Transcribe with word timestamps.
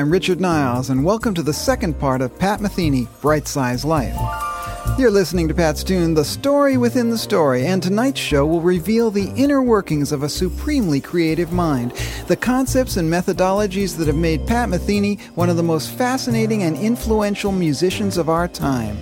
I'm 0.00 0.10
Richard 0.10 0.40
Niles, 0.40 0.88
and 0.88 1.04
welcome 1.04 1.34
to 1.34 1.42
the 1.42 1.52
second 1.52 2.00
part 2.00 2.22
of 2.22 2.38
Pat 2.38 2.60
Metheny, 2.60 3.06
Bright 3.20 3.46
Size 3.46 3.84
Life. 3.84 4.16
You're 4.98 5.10
listening 5.10 5.46
to 5.48 5.54
Pat's 5.54 5.84
tune, 5.84 6.14
The 6.14 6.24
Story 6.24 6.78
Within 6.78 7.10
the 7.10 7.18
Story, 7.18 7.66
and 7.66 7.82
tonight's 7.82 8.18
show 8.18 8.46
will 8.46 8.62
reveal 8.62 9.10
the 9.10 9.30
inner 9.36 9.60
workings 9.60 10.10
of 10.10 10.22
a 10.22 10.28
supremely 10.30 11.02
creative 11.02 11.52
mind, 11.52 11.92
the 12.28 12.36
concepts 12.36 12.96
and 12.96 13.12
methodologies 13.12 13.98
that 13.98 14.06
have 14.06 14.16
made 14.16 14.46
Pat 14.46 14.70
Metheny 14.70 15.20
one 15.34 15.50
of 15.50 15.58
the 15.58 15.62
most 15.62 15.90
fascinating 15.90 16.62
and 16.62 16.78
influential 16.78 17.52
musicians 17.52 18.16
of 18.16 18.30
our 18.30 18.48
time. 18.48 18.96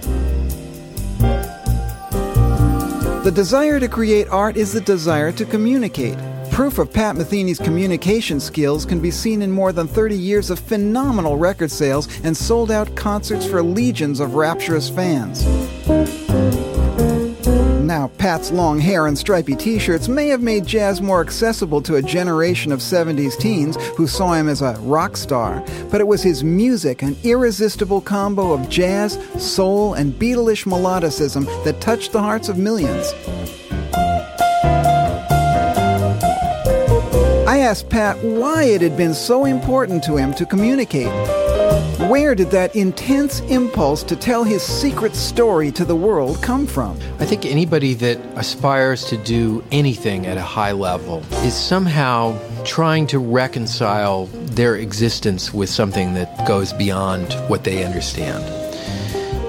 The 3.22 3.32
desire 3.32 3.78
to 3.78 3.86
create 3.86 4.26
art 4.30 4.56
is 4.56 4.72
the 4.72 4.80
desire 4.80 5.30
to 5.30 5.44
communicate. 5.44 6.18
Proof 6.58 6.80
of 6.80 6.92
Pat 6.92 7.14
Metheny's 7.14 7.60
communication 7.60 8.40
skills 8.40 8.84
can 8.84 8.98
be 8.98 9.12
seen 9.12 9.42
in 9.42 9.50
more 9.52 9.70
than 9.72 9.86
30 9.86 10.16
years 10.16 10.50
of 10.50 10.58
phenomenal 10.58 11.36
record 11.36 11.70
sales 11.70 12.08
and 12.24 12.36
sold 12.36 12.72
out 12.72 12.96
concerts 12.96 13.46
for 13.46 13.62
legions 13.62 14.18
of 14.18 14.34
rapturous 14.34 14.90
fans. 14.90 15.46
Now, 17.86 18.10
Pat's 18.18 18.50
long 18.50 18.80
hair 18.80 19.06
and 19.06 19.16
stripy 19.16 19.54
t 19.54 19.78
shirts 19.78 20.08
may 20.08 20.26
have 20.26 20.42
made 20.42 20.66
jazz 20.66 21.00
more 21.00 21.20
accessible 21.20 21.80
to 21.82 21.94
a 21.94 22.02
generation 22.02 22.72
of 22.72 22.80
70s 22.80 23.38
teens 23.38 23.76
who 23.96 24.08
saw 24.08 24.32
him 24.32 24.48
as 24.48 24.60
a 24.60 24.76
rock 24.80 25.16
star, 25.16 25.64
but 25.92 26.00
it 26.00 26.08
was 26.08 26.24
his 26.24 26.42
music, 26.42 27.02
an 27.02 27.16
irresistible 27.22 28.00
combo 28.00 28.50
of 28.50 28.68
jazz, 28.68 29.16
soul, 29.38 29.94
and 29.94 30.12
Beatlish 30.12 30.64
melodicism 30.64 31.46
that 31.62 31.80
touched 31.80 32.10
the 32.10 32.20
hearts 32.20 32.48
of 32.48 32.58
millions. 32.58 33.14
Asked 37.68 37.90
Pat 37.90 38.16
why 38.24 38.62
it 38.62 38.80
had 38.80 38.96
been 38.96 39.12
so 39.12 39.44
important 39.44 40.02
to 40.02 40.16
him 40.16 40.32
to 40.32 40.46
communicate. 40.46 41.12
Where 42.08 42.34
did 42.34 42.50
that 42.50 42.74
intense 42.74 43.40
impulse 43.40 44.02
to 44.04 44.16
tell 44.16 44.42
his 44.42 44.62
secret 44.62 45.14
story 45.14 45.70
to 45.72 45.84
the 45.84 45.94
world 45.94 46.42
come 46.42 46.66
from? 46.66 46.98
I 47.18 47.26
think 47.26 47.44
anybody 47.44 47.92
that 47.92 48.16
aspires 48.36 49.04
to 49.10 49.18
do 49.18 49.62
anything 49.70 50.24
at 50.24 50.38
a 50.38 50.48
high 50.56 50.72
level 50.72 51.22
is 51.44 51.52
somehow 51.52 52.38
trying 52.64 53.06
to 53.08 53.18
reconcile 53.18 54.28
their 54.56 54.76
existence 54.76 55.52
with 55.52 55.68
something 55.68 56.14
that 56.14 56.48
goes 56.48 56.72
beyond 56.72 57.34
what 57.50 57.64
they 57.64 57.84
understand. 57.84 58.67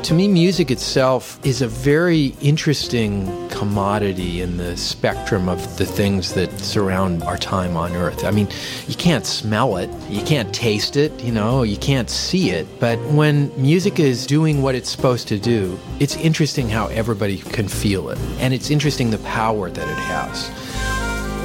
To 0.03 0.16
me, 0.16 0.28
music 0.28 0.72
itself 0.72 1.39
is 1.45 1.61
a 1.61 1.67
very 1.67 2.33
interesting 2.42 3.47
commodity 3.50 4.41
in 4.41 4.58
the 4.58 4.75
spectrum 4.75 5.47
of 5.47 5.78
the 5.78 5.86
things 5.86 6.33
that 6.33 6.52
surround 6.59 7.22
our 7.23 7.38
time 7.38 7.78
on 7.78 7.91
earth. 7.95 8.23
I 8.23 8.31
mean, 8.31 8.47
you 8.88 8.95
can't 8.95 9.25
smell 9.25 9.78
it, 9.78 9.89
you 10.09 10.23
can't 10.23 10.52
taste 10.53 10.97
it, 10.97 11.11
you 11.22 11.31
know, 11.31 11.61
you 11.61 11.78
can't 11.78 12.09
see 12.09 12.50
it, 12.50 12.66
but 12.80 12.97
when 13.11 13.52
music 13.61 14.00
is 14.00 14.25
doing 14.25 14.64
what 14.64 14.73
it's 14.73 14.89
supposed 14.89 15.28
to 15.28 15.38
do, 15.38 15.78
it's 16.00 16.16
interesting 16.17 16.69
how 16.69 16.88
everybody 16.88 17.38
can 17.38 17.67
feel 17.67 18.09
it, 18.09 18.17
and 18.39 18.53
it's 18.53 18.72
interesting 18.72 19.11
the 19.11 19.19
power 19.19 19.69
that 19.69 19.88
it 19.88 20.00
has. 20.00 20.50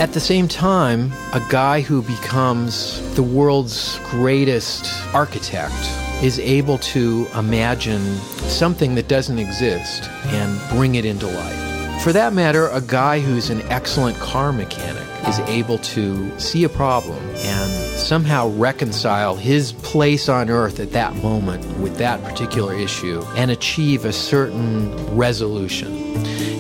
At 0.00 0.12
the 0.12 0.20
same 0.20 0.48
time, 0.48 1.12
a 1.34 1.42
guy 1.50 1.83
who 1.83 2.02
becomes 2.02 3.14
the 3.14 3.22
world's 3.22 3.98
greatest 4.11 4.86
architect 5.14 5.74
is 6.23 6.39
able 6.39 6.79
to 6.79 7.27
imagine 7.37 8.03
something 8.48 8.95
that 8.95 9.09
doesn't 9.09 9.39
exist 9.39 10.09
and 10.27 10.70
bring 10.70 10.95
it 10.95 11.05
into 11.05 11.27
life. 11.27 12.03
For 12.03 12.12
that 12.12 12.33
matter, 12.33 12.69
a 12.69 12.81
guy 12.81 13.20
who's 13.20 13.51
an 13.51 13.62
excellent 13.62 14.19
car 14.19 14.53
mechanic 14.53 15.03
is 15.27 15.39
able 15.41 15.79
to 15.79 16.39
see 16.39 16.65
a 16.65 16.69
problem 16.69 17.19
and 17.37 17.70
somehow 17.98 18.48
reconcile 18.51 19.37
his 19.37 19.73
place 19.73 20.29
on 20.29 20.51
earth 20.51 20.81
at 20.81 20.92
that 20.92 21.15
moment 21.17 21.65
with 21.79 21.97
that 21.97 22.23
particular 22.23 22.74
issue 22.74 23.23
and 23.36 23.51
achieve 23.51 24.05
a 24.05 24.13
certain 24.13 24.95
resolution. 25.17 25.95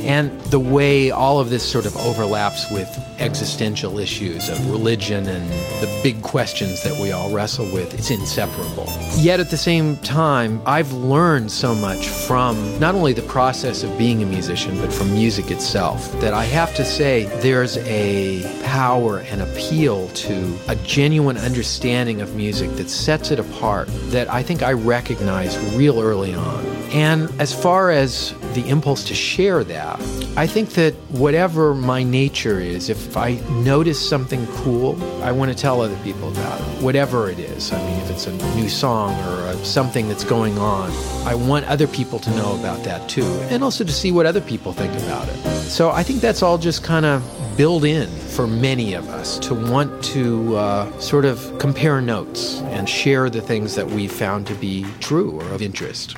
And 0.04 0.38
the 0.42 0.60
way 0.60 1.10
all 1.10 1.40
of 1.40 1.50
this 1.50 1.62
sort 1.62 1.86
of 1.86 1.96
overlaps 1.96 2.70
with 2.70 2.88
existential 3.18 3.98
issues 3.98 4.48
of 4.48 4.70
religion 4.70 5.26
and 5.26 5.50
the 5.80 6.00
big 6.02 6.22
questions 6.22 6.82
that 6.82 7.00
we 7.00 7.12
all 7.12 7.30
wrestle 7.30 7.64
with, 7.72 7.94
it's 7.94 8.10
inseparable. 8.10 8.86
Yet 9.16 9.40
at 9.40 9.50
the 9.50 9.56
same 9.56 9.96
time, 9.98 10.60
I've 10.66 10.92
learned 10.92 11.50
so 11.50 11.74
much 11.74 12.08
from 12.08 12.78
not 12.78 12.94
only 12.94 13.12
the 13.12 13.22
process 13.22 13.82
of 13.82 13.96
being 13.96 14.22
a 14.22 14.26
musician, 14.26 14.78
but 14.78 14.92
from 14.92 15.12
music 15.12 15.50
itself, 15.50 16.12
that 16.20 16.34
I 16.34 16.44
have 16.44 16.74
to 16.76 16.84
say 16.84 17.24
there's 17.40 17.78
a 17.78 18.42
power 18.64 19.20
and 19.20 19.40
appeal 19.40 20.08
to 20.08 20.58
a 20.68 20.76
genuine 20.76 21.38
understanding 21.38 22.20
of 22.20 22.34
music 22.34 22.70
that 22.72 22.90
sets 22.90 23.30
it 23.30 23.38
apart 23.38 23.88
that 24.10 24.28
I 24.28 24.42
think 24.42 24.62
I 24.62 24.72
recognized 24.72 25.58
real 25.74 26.00
early 26.00 26.34
on. 26.34 26.64
And 26.92 27.30
as 27.40 27.54
far 27.54 27.90
as 27.90 28.34
the 28.54 28.68
impulse 28.68 29.04
to 29.04 29.14
share 29.14 29.64
that, 29.64 30.00
I 30.36 30.46
think 30.46 30.70
that 30.70 30.94
whatever 31.10 31.74
my 31.74 32.02
nature 32.02 32.60
is, 32.60 32.88
if 32.88 33.16
I 33.16 33.34
notice 33.50 34.08
something 34.08 34.46
cool, 34.48 35.02
I 35.22 35.32
want 35.32 35.50
to 35.52 35.56
tell 35.56 35.80
other 35.80 35.96
people 36.04 36.28
about 36.28 36.60
it, 36.60 36.82
whatever 36.82 37.30
it 37.30 37.38
is. 37.38 37.72
I 37.72 37.78
mean, 37.78 38.00
if 38.00 38.10
it's 38.10 38.26
a 38.26 38.32
new 38.56 38.68
song 38.68 39.12
or 39.28 39.46
a, 39.48 39.64
something 39.64 40.08
that's 40.08 40.24
going 40.24 40.58
on, 40.58 40.90
I 41.26 41.34
want 41.34 41.66
other 41.66 41.86
people 41.86 42.18
to 42.20 42.30
know 42.30 42.58
about 42.58 42.84
that 42.84 43.08
too, 43.08 43.26
and 43.50 43.62
also 43.62 43.84
to 43.84 43.92
see 43.92 44.12
what 44.12 44.26
other 44.26 44.40
people 44.40 44.72
think 44.72 44.92
about 45.04 45.28
it. 45.28 45.36
So 45.64 45.90
I 45.90 46.02
think 46.02 46.20
that's 46.20 46.42
all 46.42 46.58
just 46.58 46.82
kind 46.84 47.04
of 47.06 47.22
built 47.56 47.84
in 47.84 48.08
for 48.08 48.46
many 48.46 48.94
of 48.94 49.08
us 49.08 49.38
to 49.38 49.54
want 49.54 50.02
to 50.04 50.56
uh, 50.56 50.98
sort 50.98 51.24
of 51.24 51.56
compare 51.58 52.00
notes 52.00 52.60
and 52.62 52.88
share 52.88 53.30
the 53.30 53.40
things 53.40 53.74
that 53.76 53.86
we 53.86 54.08
found 54.08 54.46
to 54.46 54.54
be 54.54 54.84
true 55.00 55.40
or 55.40 55.48
of 55.52 55.62
interest. 55.62 56.16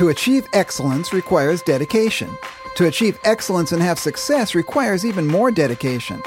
To 0.00 0.08
achieve 0.08 0.48
excellence 0.54 1.12
requires 1.12 1.60
dedication. 1.60 2.30
To 2.76 2.86
achieve 2.86 3.20
excellence 3.22 3.70
and 3.70 3.82
have 3.82 3.98
success 3.98 4.54
requires 4.54 5.04
even 5.04 5.26
more 5.26 5.50
dedication. 5.50 6.22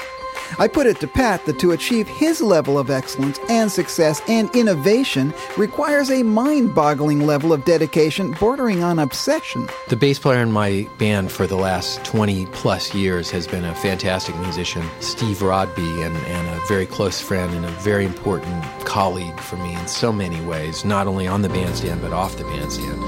I 0.60 0.68
put 0.68 0.86
it 0.86 1.00
to 1.00 1.08
Pat 1.08 1.44
that 1.46 1.58
to 1.58 1.72
achieve 1.72 2.06
his 2.06 2.40
level 2.40 2.78
of 2.78 2.88
excellence 2.88 3.40
and 3.48 3.72
success 3.72 4.22
and 4.28 4.48
innovation 4.54 5.34
requires 5.56 6.08
a 6.08 6.22
mind 6.22 6.72
boggling 6.72 7.26
level 7.26 7.52
of 7.52 7.64
dedication 7.64 8.30
bordering 8.38 8.84
on 8.84 9.00
obsession. 9.00 9.68
The 9.88 9.96
bass 9.96 10.20
player 10.20 10.40
in 10.40 10.52
my 10.52 10.88
band 10.98 11.32
for 11.32 11.48
the 11.48 11.56
last 11.56 12.04
20 12.04 12.46
plus 12.52 12.94
years 12.94 13.28
has 13.32 13.48
been 13.48 13.64
a 13.64 13.74
fantastic 13.74 14.36
musician, 14.36 14.88
Steve 15.00 15.42
Rodby, 15.42 16.02
and, 16.04 16.16
and 16.16 16.48
a 16.48 16.64
very 16.66 16.86
close 16.86 17.20
friend 17.20 17.52
and 17.52 17.64
a 17.64 17.70
very 17.70 18.04
important 18.04 18.62
colleague 18.84 19.40
for 19.40 19.56
me 19.56 19.74
in 19.74 19.88
so 19.88 20.12
many 20.12 20.40
ways, 20.42 20.84
not 20.84 21.08
only 21.08 21.26
on 21.26 21.42
the 21.42 21.48
bandstand 21.48 22.00
but 22.00 22.12
off 22.12 22.36
the 22.36 22.44
bandstand. 22.44 23.02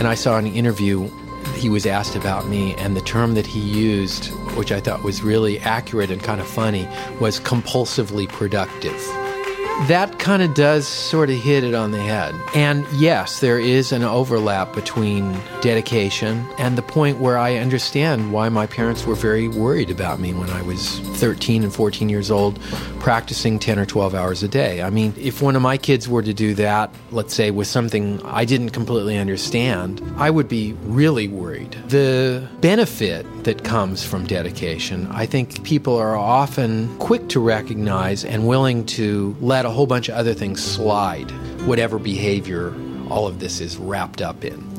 And 0.00 0.08
I 0.08 0.14
saw 0.14 0.38
an 0.38 0.46
interview 0.46 1.10
he 1.56 1.68
was 1.68 1.84
asked 1.84 2.16
about 2.16 2.48
me, 2.48 2.74
and 2.76 2.96
the 2.96 3.02
term 3.02 3.34
that 3.34 3.46
he 3.46 3.60
used, 3.60 4.28
which 4.56 4.72
I 4.72 4.80
thought 4.80 5.02
was 5.02 5.22
really 5.22 5.58
accurate 5.58 6.10
and 6.10 6.22
kind 6.22 6.40
of 6.40 6.46
funny, 6.46 6.88
was 7.20 7.38
compulsively 7.38 8.26
productive. 8.26 8.98
That 9.88 10.18
kind 10.18 10.42
of 10.42 10.52
does 10.52 10.86
sort 10.86 11.30
of 11.30 11.36
hit 11.36 11.64
it 11.64 11.74
on 11.74 11.90
the 11.90 12.02
head. 12.02 12.34
And 12.54 12.86
yes, 12.92 13.40
there 13.40 13.58
is 13.58 13.92
an 13.92 14.02
overlap 14.02 14.74
between 14.74 15.40
dedication 15.62 16.46
and 16.58 16.76
the 16.76 16.82
point 16.82 17.18
where 17.18 17.38
I 17.38 17.56
understand 17.56 18.30
why 18.32 18.50
my 18.50 18.66
parents 18.66 19.06
were 19.06 19.14
very 19.14 19.48
worried 19.48 19.90
about 19.90 20.20
me 20.20 20.34
when 20.34 20.50
I 20.50 20.60
was 20.62 21.00
13 21.16 21.62
and 21.62 21.74
14 21.74 22.10
years 22.10 22.30
old, 22.30 22.60
practicing 23.00 23.58
10 23.58 23.78
or 23.78 23.86
12 23.86 24.14
hours 24.14 24.42
a 24.42 24.48
day. 24.48 24.82
I 24.82 24.90
mean, 24.90 25.14
if 25.16 25.40
one 25.40 25.56
of 25.56 25.62
my 25.62 25.78
kids 25.78 26.06
were 26.08 26.22
to 26.22 26.34
do 26.34 26.54
that, 26.54 26.94
let's 27.10 27.34
say 27.34 27.50
with 27.50 27.66
something 27.66 28.20
I 28.24 28.44
didn't 28.44 28.70
completely 28.70 29.16
understand, 29.16 30.02
I 30.18 30.30
would 30.30 30.48
be 30.48 30.74
really 30.84 31.26
worried. 31.26 31.72
The 31.88 32.46
benefit 32.60 33.26
that 33.44 33.64
comes 33.64 34.04
from 34.04 34.26
dedication, 34.26 35.06
I 35.10 35.24
think 35.24 35.64
people 35.64 35.96
are 35.96 36.16
often 36.16 36.94
quick 36.98 37.30
to 37.30 37.40
recognize 37.40 38.26
and 38.26 38.46
willing 38.46 38.84
to 38.86 39.34
let 39.40 39.64
a 39.70 39.72
whole 39.72 39.86
bunch 39.86 40.08
of 40.08 40.16
other 40.16 40.34
things 40.34 40.60
slide, 40.60 41.30
whatever 41.64 42.00
behavior 42.00 42.74
all 43.08 43.28
of 43.28 43.38
this 43.38 43.60
is 43.60 43.76
wrapped 43.76 44.20
up 44.20 44.44
in. 44.44 44.69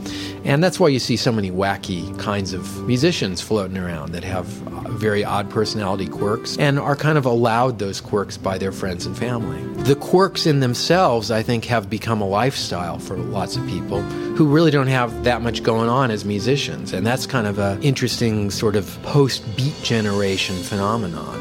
And 0.44 0.64
that's 0.64 0.80
why 0.80 0.88
you 0.88 1.00
see 1.00 1.18
so 1.18 1.32
many 1.32 1.52
wacky 1.52 2.18
kinds 2.20 2.54
of 2.54 2.88
musicians 2.88 3.42
floating 3.42 3.78
around 3.78 4.12
that 4.14 4.24
have 4.24 4.46
very 4.46 5.24
odd 5.24 5.50
personality 5.50 6.08
quirks 6.08 6.58
and 6.58 6.80
are 6.80 6.96
kind 6.96 7.18
of 7.18 7.26
allowed 7.26 7.80
those 7.80 8.02
quirks 8.02 8.38
by 8.38 8.58
their 8.58 8.72
friends 8.72 9.06
and 9.06 9.18
family. 9.18 9.62
The 9.84 9.96
quirks 9.96 10.46
in 10.46 10.60
themselves, 10.60 11.32
I 11.32 11.44
think, 11.44 11.66
have 11.66 11.90
become 11.90 12.22
a 12.22 12.28
lifestyle 12.28 13.00
for 13.00 13.18
lots 13.18 13.56
of 13.56 13.66
people 13.68 14.02
who 14.36 14.48
really 14.48 14.72
don't 14.72 14.88
have 14.88 15.24
that 15.24 15.42
much 15.42 15.64
going 15.64 15.90
on 15.90 16.10
as 16.12 16.26
musicians. 16.26 16.94
And 16.94 17.06
that's 17.06 17.26
kind 17.26 17.48
of 17.48 17.60
an 17.60 17.82
interesting 17.84 18.50
sort 18.50 18.76
of 18.76 19.02
post 19.04 19.44
beat 19.56 19.76
generation 19.84 20.56
phenomenon. 20.56 21.40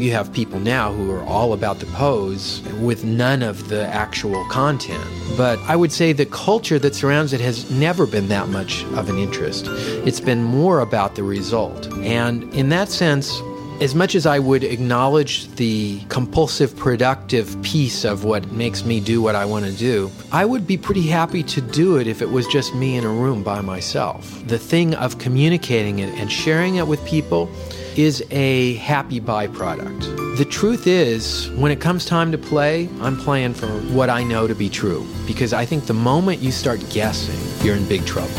You 0.00 0.12
have 0.12 0.32
people 0.32 0.60
now 0.60 0.92
who 0.92 1.10
are 1.12 1.22
all 1.22 1.52
about 1.52 1.78
the 1.78 1.86
pose 1.86 2.60
with 2.80 3.04
none 3.04 3.42
of 3.42 3.68
the 3.68 3.86
actual 3.86 4.44
content. 4.48 5.04
But 5.36 5.58
I 5.60 5.76
would 5.76 5.92
say 5.92 6.12
the 6.12 6.26
culture 6.26 6.78
that 6.78 6.94
surrounds 6.94 7.32
it 7.32 7.40
has 7.40 7.70
never 7.70 8.06
been 8.06 8.28
that 8.36 8.48
much 8.48 8.84
of 9.00 9.08
an 9.08 9.16
interest. 9.16 9.66
It's 10.06 10.20
been 10.20 10.42
more 10.42 10.80
about 10.80 11.14
the 11.14 11.22
result. 11.22 11.90
And 12.00 12.42
in 12.52 12.68
that 12.68 12.90
sense, 12.90 13.40
as 13.80 13.94
much 13.94 14.14
as 14.14 14.26
I 14.26 14.38
would 14.38 14.62
acknowledge 14.62 15.48
the 15.56 16.00
compulsive 16.10 16.76
productive 16.76 17.56
piece 17.62 18.04
of 18.04 18.24
what 18.24 18.52
makes 18.52 18.84
me 18.84 19.00
do 19.00 19.22
what 19.22 19.34
I 19.34 19.46
want 19.46 19.64
to 19.64 19.72
do, 19.72 20.10
I 20.32 20.44
would 20.44 20.66
be 20.66 20.76
pretty 20.76 21.06
happy 21.06 21.42
to 21.44 21.62
do 21.62 21.96
it 21.96 22.06
if 22.06 22.20
it 22.20 22.30
was 22.30 22.46
just 22.48 22.74
me 22.74 22.96
in 22.96 23.04
a 23.04 23.08
room 23.08 23.42
by 23.42 23.62
myself. 23.62 24.46
The 24.46 24.58
thing 24.58 24.94
of 24.94 25.18
communicating 25.18 26.00
it 26.00 26.12
and 26.20 26.30
sharing 26.30 26.76
it 26.76 26.86
with 26.86 27.02
people 27.06 27.50
is 27.96 28.22
a 28.30 28.74
happy 28.74 29.18
byproduct. 29.18 30.25
The 30.36 30.44
truth 30.44 30.86
is, 30.86 31.50
when 31.52 31.72
it 31.72 31.80
comes 31.80 32.04
time 32.04 32.30
to 32.30 32.36
play, 32.36 32.90
I'm 33.00 33.16
playing 33.16 33.54
for 33.54 33.68
what 33.94 34.10
I 34.10 34.22
know 34.22 34.46
to 34.46 34.54
be 34.54 34.68
true. 34.68 35.06
Because 35.26 35.54
I 35.54 35.64
think 35.64 35.86
the 35.86 35.94
moment 35.94 36.40
you 36.40 36.52
start 36.52 36.78
guessing, 36.90 37.40
you're 37.64 37.74
in 37.74 37.88
big 37.88 38.04
trouble. 38.04 38.34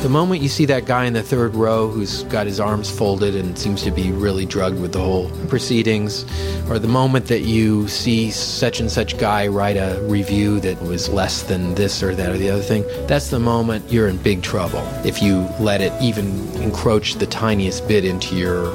The 0.00 0.08
moment 0.08 0.40
you 0.40 0.48
see 0.48 0.64
that 0.64 0.86
guy 0.86 1.04
in 1.04 1.12
the 1.12 1.22
third 1.22 1.54
row 1.54 1.90
who's 1.90 2.22
got 2.24 2.46
his 2.46 2.60
arms 2.60 2.90
folded 2.90 3.36
and 3.36 3.58
seems 3.58 3.82
to 3.82 3.90
be 3.90 4.10
really 4.10 4.46
drugged 4.46 4.80
with 4.80 4.92
the 4.94 5.00
whole 5.00 5.28
proceedings, 5.48 6.24
or 6.70 6.78
the 6.78 6.88
moment 6.88 7.26
that 7.26 7.42
you 7.42 7.88
see 7.88 8.30
such 8.30 8.80
and 8.80 8.90
such 8.90 9.18
guy 9.18 9.46
write 9.46 9.76
a 9.76 10.00
review 10.04 10.60
that 10.60 10.80
was 10.80 11.10
less 11.10 11.42
than 11.42 11.74
this 11.74 12.02
or 12.02 12.14
that 12.14 12.30
or 12.30 12.38
the 12.38 12.48
other 12.48 12.62
thing, 12.62 12.86
that's 13.06 13.28
the 13.28 13.38
moment 13.38 13.92
you're 13.92 14.08
in 14.08 14.16
big 14.16 14.40
trouble 14.40 14.80
if 15.04 15.20
you 15.20 15.46
let 15.60 15.82
it 15.82 15.92
even 16.00 16.26
encroach 16.62 17.16
the 17.16 17.26
tiniest 17.26 17.86
bit 17.86 18.02
into 18.02 18.34
your 18.34 18.72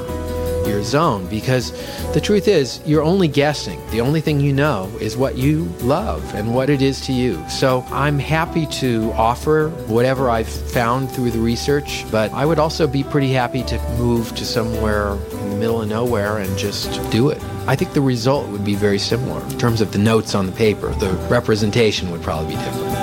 your 0.70 0.84
zone 0.84 1.28
because 1.28 1.72
the 2.14 2.22
truth 2.22 2.48
is 2.48 2.80
you're 2.86 3.04
only 3.04 3.28
guessing. 3.28 3.82
The 3.92 4.02
only 4.02 4.22
thing 4.22 4.40
you 4.40 4.54
know 4.54 4.90
is 5.02 5.18
what 5.18 5.38
you 5.38 5.66
love 5.82 6.34
and 6.36 6.54
what 6.54 6.70
it 6.70 6.82
is 6.82 7.02
to 7.02 7.14
you. 7.14 7.44
So 7.50 7.86
I'm 7.92 8.20
happy 8.20 8.66
to 8.68 9.12
offer 9.14 9.70
whatever 9.88 10.30
I've 10.30 10.48
found 10.48 11.12
through 11.12 11.32
the 11.32 11.40
research, 11.40 12.06
but 12.12 12.32
I 12.32 12.46
would 12.46 12.60
also 12.60 12.88
be 12.88 13.04
pretty 13.04 13.32
happy 13.34 13.64
to 13.64 13.78
move 13.98 14.36
to 14.36 14.46
somewhere 14.46 15.14
in 15.14 15.50
the 15.50 15.56
middle 15.56 15.82
of 15.82 15.90
nowhere 15.90 16.38
and 16.38 16.58
just 16.58 16.90
do 17.12 17.30
it. 17.30 17.44
I 17.68 17.76
think 17.76 17.94
the 17.94 18.02
result 18.02 18.48
would 18.50 18.66
be 18.66 18.76
very 18.76 19.00
similar 19.00 19.44
in 19.44 19.58
terms 19.58 19.82
of 19.82 19.92
the 19.92 20.00
notes 20.00 20.36
on 20.36 20.46
the 20.46 20.52
paper. 20.52 20.90
The 20.96 21.12
representation 21.30 22.12
would 22.12 22.22
probably 22.22 22.56
be 22.56 22.62
different. 22.62 22.99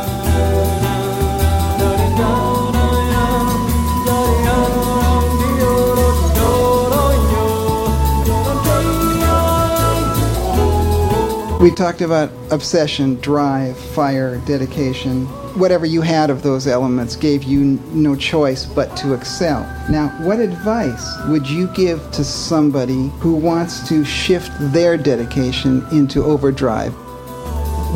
We 11.61 11.71
talked 11.71 12.03
about 12.03 12.31
obsession, 12.51 13.15
drive, 13.21 13.79
fire, 13.79 14.37
dedication. 14.45 15.25
Whatever 15.59 15.87
you 15.87 16.03
had 16.03 16.29
of 16.29 16.43
those 16.43 16.67
elements 16.67 17.17
gave 17.17 17.45
you 17.45 17.81
no 17.93 18.15
choice 18.15 18.67
but 18.67 18.95
to 18.99 19.15
excel. 19.15 19.63
Now, 19.89 20.09
what 20.21 20.39
advice 20.39 21.17
would 21.29 21.49
you 21.49 21.69
give 21.69 22.11
to 22.13 22.23
somebody 22.23 23.09
who 23.21 23.35
wants 23.35 23.89
to 23.89 24.05
shift 24.05 24.53
their 24.71 24.99
dedication 24.99 25.85
into 25.93 26.23
overdrive? 26.23 26.95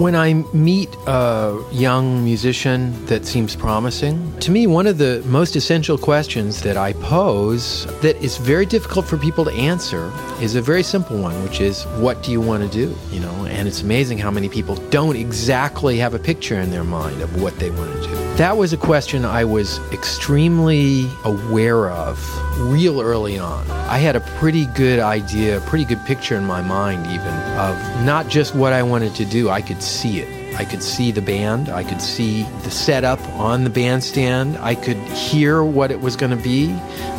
When 0.01 0.17
I 0.17 0.33
meet 0.55 0.89
a 1.07 1.63
young 1.73 2.25
musician 2.25 3.05
that 3.05 3.27
seems 3.27 3.55
promising, 3.55 4.35
to 4.39 4.51
me, 4.51 4.67
one 4.67 4.87
of 4.87 4.97
the 4.97 5.23
most 5.27 5.57
essential 5.57 5.99
questions 5.99 6.63
that 6.63 6.79
I 6.79 6.95
pose 6.95 7.85
that 8.01 8.17
is 8.17 8.39
very 8.39 8.65
difficult 8.65 9.05
for 9.05 9.19
people 9.19 9.45
to 9.45 9.51
answer 9.51 10.11
is 10.41 10.55
a 10.55 10.63
very 10.63 10.83
simple 10.83 11.19
one, 11.19 11.43
which 11.43 11.61
is, 11.61 11.83
what 11.99 12.23
do 12.23 12.33
you 12.33 12.41
want 12.41 12.63
to 12.63 12.69
do? 12.71 12.97
You 13.11 13.21
know, 13.21 13.45
and 13.45 13.69
it's 13.69 13.83
amazing 13.83 14.17
how 14.17 14.31
many 14.31 14.49
people 14.49 14.77
don't 14.89 15.17
exactly 15.17 15.99
have 15.99 16.15
a 16.15 16.19
picture 16.19 16.59
in 16.59 16.71
their 16.71 16.83
mind 16.83 17.21
of 17.21 17.43
what 17.43 17.59
they 17.59 17.71
want 17.71 17.93
to 17.93 18.09
do. 18.09 18.15
That 18.37 18.57
was 18.57 18.73
a 18.73 18.79
question 18.79 19.27
I 19.27 19.45
was 19.45 19.81
extremely 19.93 21.11
aware 21.25 21.91
of 21.91 22.19
real 22.73 23.03
early 23.03 23.39
on. 23.39 23.71
I 23.71 23.99
had 23.99 24.17
a 24.17 24.21
pretty 24.39 24.65
good 24.67 24.99
idea, 24.99 25.59
a 25.59 25.61
pretty 25.63 25.85
good 25.85 26.03
picture 26.07 26.37
in 26.37 26.47
my 26.47 26.63
mind, 26.63 27.07
even, 27.07 27.35
of 27.59 27.77
not 28.07 28.29
just 28.29 28.55
what 28.55 28.73
I 28.73 28.83
wanted 28.83 29.15
to 29.17 29.27
do, 29.27 29.51
I 29.51 29.61
could 29.61 29.83
see 29.91 30.21
it. 30.21 30.57
I 30.57 30.65
could 30.65 30.83
see 30.83 31.11
the 31.11 31.23
band. 31.23 31.69
I 31.69 31.85
could 31.85 32.01
see 32.03 32.43
the 32.63 32.71
setup 32.71 33.21
on 33.31 33.65
the 33.65 33.71
bandstand. 33.71 34.57
I 34.59 34.75
could 34.75 34.99
hear 35.09 35.63
what 35.63 35.91
it 35.91 36.01
was 36.01 36.17
going 36.17 36.37
to 36.37 36.43
be. 36.43 36.73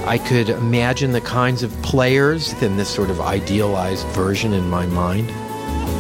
I 0.05 0.17
could 0.17 0.49
imagine 0.49 1.11
the 1.11 1.21
kinds 1.21 1.63
of 1.63 1.71
players 1.81 2.53
in 2.61 2.77
this 2.77 2.89
sort 2.89 3.09
of 3.09 3.21
idealized 3.21 4.05
version 4.07 4.53
in 4.53 4.69
my 4.69 4.85
mind. 4.85 5.31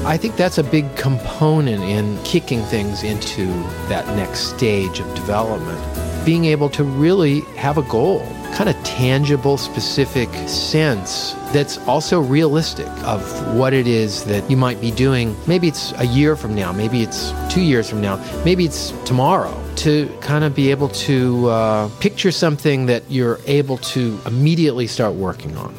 I 0.05 0.17
think 0.17 0.35
that's 0.35 0.57
a 0.57 0.63
big 0.63 0.95
component 0.95 1.83
in 1.83 2.21
kicking 2.23 2.63
things 2.63 3.03
into 3.03 3.45
that 3.87 4.07
next 4.15 4.55
stage 4.55 4.99
of 4.99 5.13
development. 5.13 5.79
Being 6.25 6.45
able 6.45 6.69
to 6.69 6.83
really 6.83 7.41
have 7.57 7.77
a 7.77 7.81
goal, 7.83 8.25
kind 8.53 8.69
of 8.69 8.75
tangible, 8.83 9.57
specific 9.57 10.29
sense 10.47 11.33
that's 11.51 11.77
also 11.87 12.21
realistic 12.21 12.87
of 13.03 13.21
what 13.55 13.73
it 13.73 13.87
is 13.87 14.23
that 14.25 14.49
you 14.49 14.55
might 14.55 14.79
be 14.79 14.91
doing. 14.91 15.35
Maybe 15.47 15.67
it's 15.67 15.93
a 15.93 16.05
year 16.05 16.35
from 16.35 16.53
now, 16.53 16.71
maybe 16.71 17.01
it's 17.01 17.33
two 17.49 17.61
years 17.61 17.89
from 17.89 18.01
now, 18.01 18.17
maybe 18.45 18.65
it's 18.65 18.91
tomorrow. 19.05 19.57
To 19.77 20.07
kind 20.21 20.43
of 20.43 20.53
be 20.53 20.69
able 20.69 20.89
to 20.89 21.49
uh, 21.49 21.89
picture 21.99 22.31
something 22.31 22.85
that 22.85 23.09
you're 23.09 23.39
able 23.47 23.77
to 23.77 24.19
immediately 24.27 24.85
start 24.85 25.15
working 25.15 25.57
on 25.57 25.73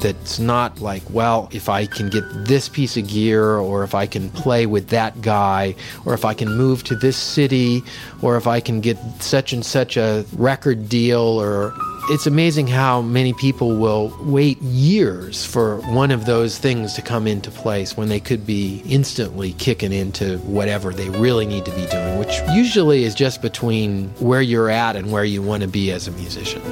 that's 0.00 0.38
not 0.38 0.80
like, 0.80 1.02
well, 1.10 1.48
if 1.52 1.68
I 1.68 1.86
can 1.86 2.08
get 2.08 2.24
this 2.46 2.68
piece 2.68 2.96
of 2.96 3.06
gear, 3.06 3.56
or 3.56 3.84
if 3.84 3.94
I 3.94 4.06
can 4.06 4.30
play 4.30 4.66
with 4.66 4.88
that 4.88 5.20
guy, 5.22 5.74
or 6.04 6.14
if 6.14 6.24
I 6.24 6.34
can 6.34 6.56
move 6.56 6.84
to 6.84 6.96
this 6.96 7.16
city, 7.16 7.82
or 8.22 8.36
if 8.36 8.46
I 8.46 8.60
can 8.60 8.80
get 8.80 8.98
such 9.20 9.52
and 9.52 9.64
such 9.64 9.96
a 9.96 10.24
record 10.36 10.88
deal, 10.88 11.20
or 11.20 11.74
it's 12.10 12.26
amazing 12.26 12.66
how 12.66 13.02
many 13.02 13.32
people 13.34 13.76
will 13.76 14.16
wait 14.22 14.60
years 14.62 15.44
for 15.44 15.80
one 15.92 16.10
of 16.10 16.24
those 16.24 16.58
things 16.58 16.94
to 16.94 17.02
come 17.02 17.26
into 17.26 17.50
place 17.50 17.96
when 17.96 18.08
they 18.08 18.20
could 18.20 18.46
be 18.46 18.82
instantly 18.86 19.52
kicking 19.54 19.92
into 19.92 20.38
whatever 20.38 20.92
they 20.92 21.08
really 21.10 21.46
need 21.46 21.64
to 21.66 21.70
be 21.72 21.86
doing, 21.86 22.18
which 22.18 22.40
usually 22.52 23.04
is 23.04 23.14
just 23.14 23.42
between 23.42 24.08
where 24.18 24.42
you're 24.42 24.70
at 24.70 24.96
and 24.96 25.12
where 25.12 25.24
you 25.24 25.42
want 25.42 25.62
to 25.62 25.68
be 25.68 25.92
as 25.92 26.08
a 26.08 26.10
musician. 26.12 26.62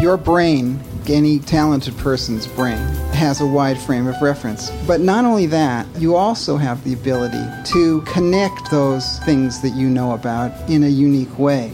Your 0.00 0.16
brain 0.16 0.78
any 1.10 1.38
talented 1.38 1.96
person's 1.98 2.46
brain 2.46 2.78
has 3.12 3.40
a 3.40 3.46
wide 3.46 3.78
frame 3.78 4.06
of 4.06 4.20
reference. 4.20 4.70
But 4.86 5.00
not 5.00 5.24
only 5.24 5.46
that, 5.46 5.86
you 5.98 6.16
also 6.16 6.56
have 6.56 6.82
the 6.84 6.92
ability 6.92 7.42
to 7.72 8.00
connect 8.02 8.70
those 8.70 9.18
things 9.20 9.60
that 9.62 9.70
you 9.70 9.88
know 9.88 10.12
about 10.12 10.52
in 10.68 10.84
a 10.84 10.88
unique 10.88 11.38
way. 11.38 11.68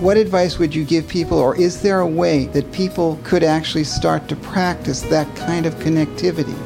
What 0.00 0.16
advice 0.16 0.58
would 0.58 0.74
you 0.74 0.84
give 0.84 1.08
people, 1.08 1.38
or 1.38 1.56
is 1.56 1.80
there 1.80 2.00
a 2.00 2.06
way 2.06 2.46
that 2.46 2.70
people 2.72 3.18
could 3.24 3.42
actually 3.42 3.84
start 3.84 4.28
to 4.28 4.36
practice 4.36 5.00
that 5.02 5.34
kind 5.36 5.64
of 5.64 5.74
connectivity? 5.76 6.56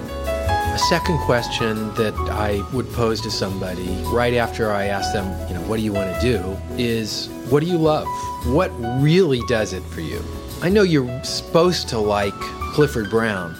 A 0.74 0.78
second 0.78 1.18
question 1.20 1.94
that 1.94 2.14
I 2.30 2.66
would 2.72 2.90
pose 2.92 3.20
to 3.20 3.30
somebody 3.30 3.86
right 4.06 4.34
after 4.34 4.72
I 4.72 4.86
ask 4.86 5.12
them, 5.12 5.26
you 5.48 5.54
know, 5.54 5.60
what 5.68 5.76
do 5.76 5.82
you 5.82 5.92
want 5.92 6.14
to 6.14 6.20
do, 6.20 6.56
is 6.82 7.28
what 7.50 7.60
do 7.60 7.66
you 7.66 7.76
love? 7.76 8.06
What 8.46 8.70
really 9.00 9.42
does 9.48 9.72
it 9.74 9.82
for 9.84 10.00
you? 10.00 10.24
I 10.62 10.68
know 10.68 10.82
you're 10.84 11.24
supposed 11.24 11.88
to 11.88 11.98
like 11.98 12.38
Clifford 12.72 13.10
Brown, 13.10 13.56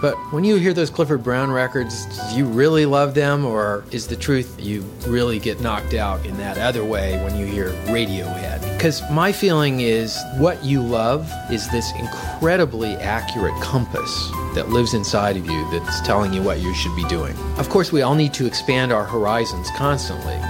but 0.00 0.14
when 0.32 0.42
you 0.42 0.56
hear 0.56 0.72
those 0.72 0.88
Clifford 0.88 1.22
Brown 1.22 1.50
records, 1.50 2.06
do 2.30 2.38
you 2.38 2.46
really 2.46 2.86
love 2.86 3.12
them, 3.12 3.44
or 3.44 3.84
is 3.90 4.06
the 4.06 4.16
truth 4.16 4.58
you 4.58 4.80
really 5.06 5.38
get 5.38 5.60
knocked 5.60 5.92
out 5.92 6.24
in 6.24 6.34
that 6.38 6.56
other 6.56 6.82
way 6.82 7.22
when 7.22 7.36
you 7.36 7.44
hear 7.44 7.72
Radiohead? 7.88 8.62
Because 8.72 9.02
my 9.10 9.32
feeling 9.32 9.80
is 9.80 10.18
what 10.38 10.64
you 10.64 10.80
love 10.80 11.30
is 11.50 11.68
this 11.68 11.92
incredibly 11.98 12.94
accurate 12.94 13.54
compass 13.60 14.30
that 14.54 14.70
lives 14.70 14.94
inside 14.94 15.36
of 15.36 15.44
you 15.44 15.70
that's 15.70 16.00
telling 16.06 16.32
you 16.32 16.42
what 16.42 16.60
you 16.60 16.72
should 16.72 16.96
be 16.96 17.04
doing. 17.04 17.36
Of 17.58 17.68
course, 17.68 17.92
we 17.92 18.00
all 18.00 18.14
need 18.14 18.32
to 18.32 18.46
expand 18.46 18.94
our 18.94 19.04
horizons 19.04 19.68
constantly. 19.76 20.40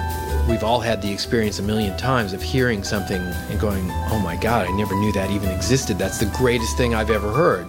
We've 0.49 0.63
all 0.63 0.81
had 0.81 1.03
the 1.03 1.13
experience 1.13 1.59
a 1.59 1.63
million 1.63 1.97
times 1.97 2.33
of 2.33 2.41
hearing 2.41 2.85
something 2.85 3.21
and 3.21 3.59
going, 3.61 3.91
oh 4.11 4.21
my 4.23 4.37
God, 4.37 4.69
I 4.69 4.77
never 4.77 4.95
knew 4.95 5.13
that 5.13 5.31
even 5.31 5.49
existed. 5.51 5.99
That's 5.99 6.19
the 6.19 6.33
greatest 6.37 6.77
thing 6.77 6.95
I've 6.95 7.11
ever 7.11 7.33
heard. 7.33 7.67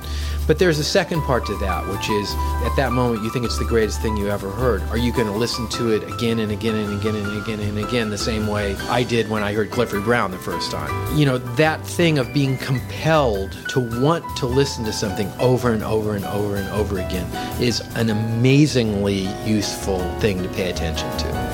But 0.48 0.60
there's 0.60 0.80
a 0.80 0.84
second 0.84 1.24
part 1.24 1.46
to 1.48 1.58
that, 1.58 1.86
which 1.88 2.10
is 2.10 2.34
at 2.64 2.74
that 2.78 2.94
moment 2.94 3.24
you 3.24 3.30
think 3.30 3.44
it's 3.44 3.58
the 3.60 3.66
greatest 3.66 4.02
thing 4.02 4.16
you 4.16 4.30
ever 4.30 4.50
heard. 4.50 4.82
Are 4.84 4.98
you 4.98 5.12
going 5.12 5.28
to 5.28 5.34
listen 5.34 5.68
to 5.70 5.92
it 5.92 6.04
again 6.04 6.40
and 6.40 6.52
again 6.54 6.76
and 6.76 7.00
again 7.00 7.16
and 7.16 7.42
again 7.42 7.60
and 7.60 7.80
again 7.80 8.10
the 8.10 8.18
same 8.18 8.48
way 8.48 8.76
I 8.88 9.04
did 9.04 9.30
when 9.30 9.44
I 9.44 9.54
heard 9.54 9.72
Clifford 9.72 10.06
Brown 10.06 10.32
the 10.32 10.38
first 10.38 10.72
time? 10.72 11.18
You 11.18 11.26
know, 11.26 11.38
that 11.38 11.86
thing 11.86 12.18
of 12.18 12.34
being 12.34 12.58
compelled 12.60 13.52
to 13.70 13.80
want 14.02 14.24
to 14.38 14.46
listen 14.46 14.86
to 14.86 14.94
something 14.94 15.30
over 15.40 15.74
and 15.74 15.84
over 15.84 16.16
and 16.16 16.24
over 16.26 16.56
and 16.56 16.70
over 16.70 17.00
again 17.00 17.28
is 17.62 17.82
an 17.96 18.10
amazingly 18.10 19.28
useful 19.46 20.00
thing 20.20 20.42
to 20.44 20.50
pay 20.50 20.70
attention 20.70 21.10
to. 21.18 21.47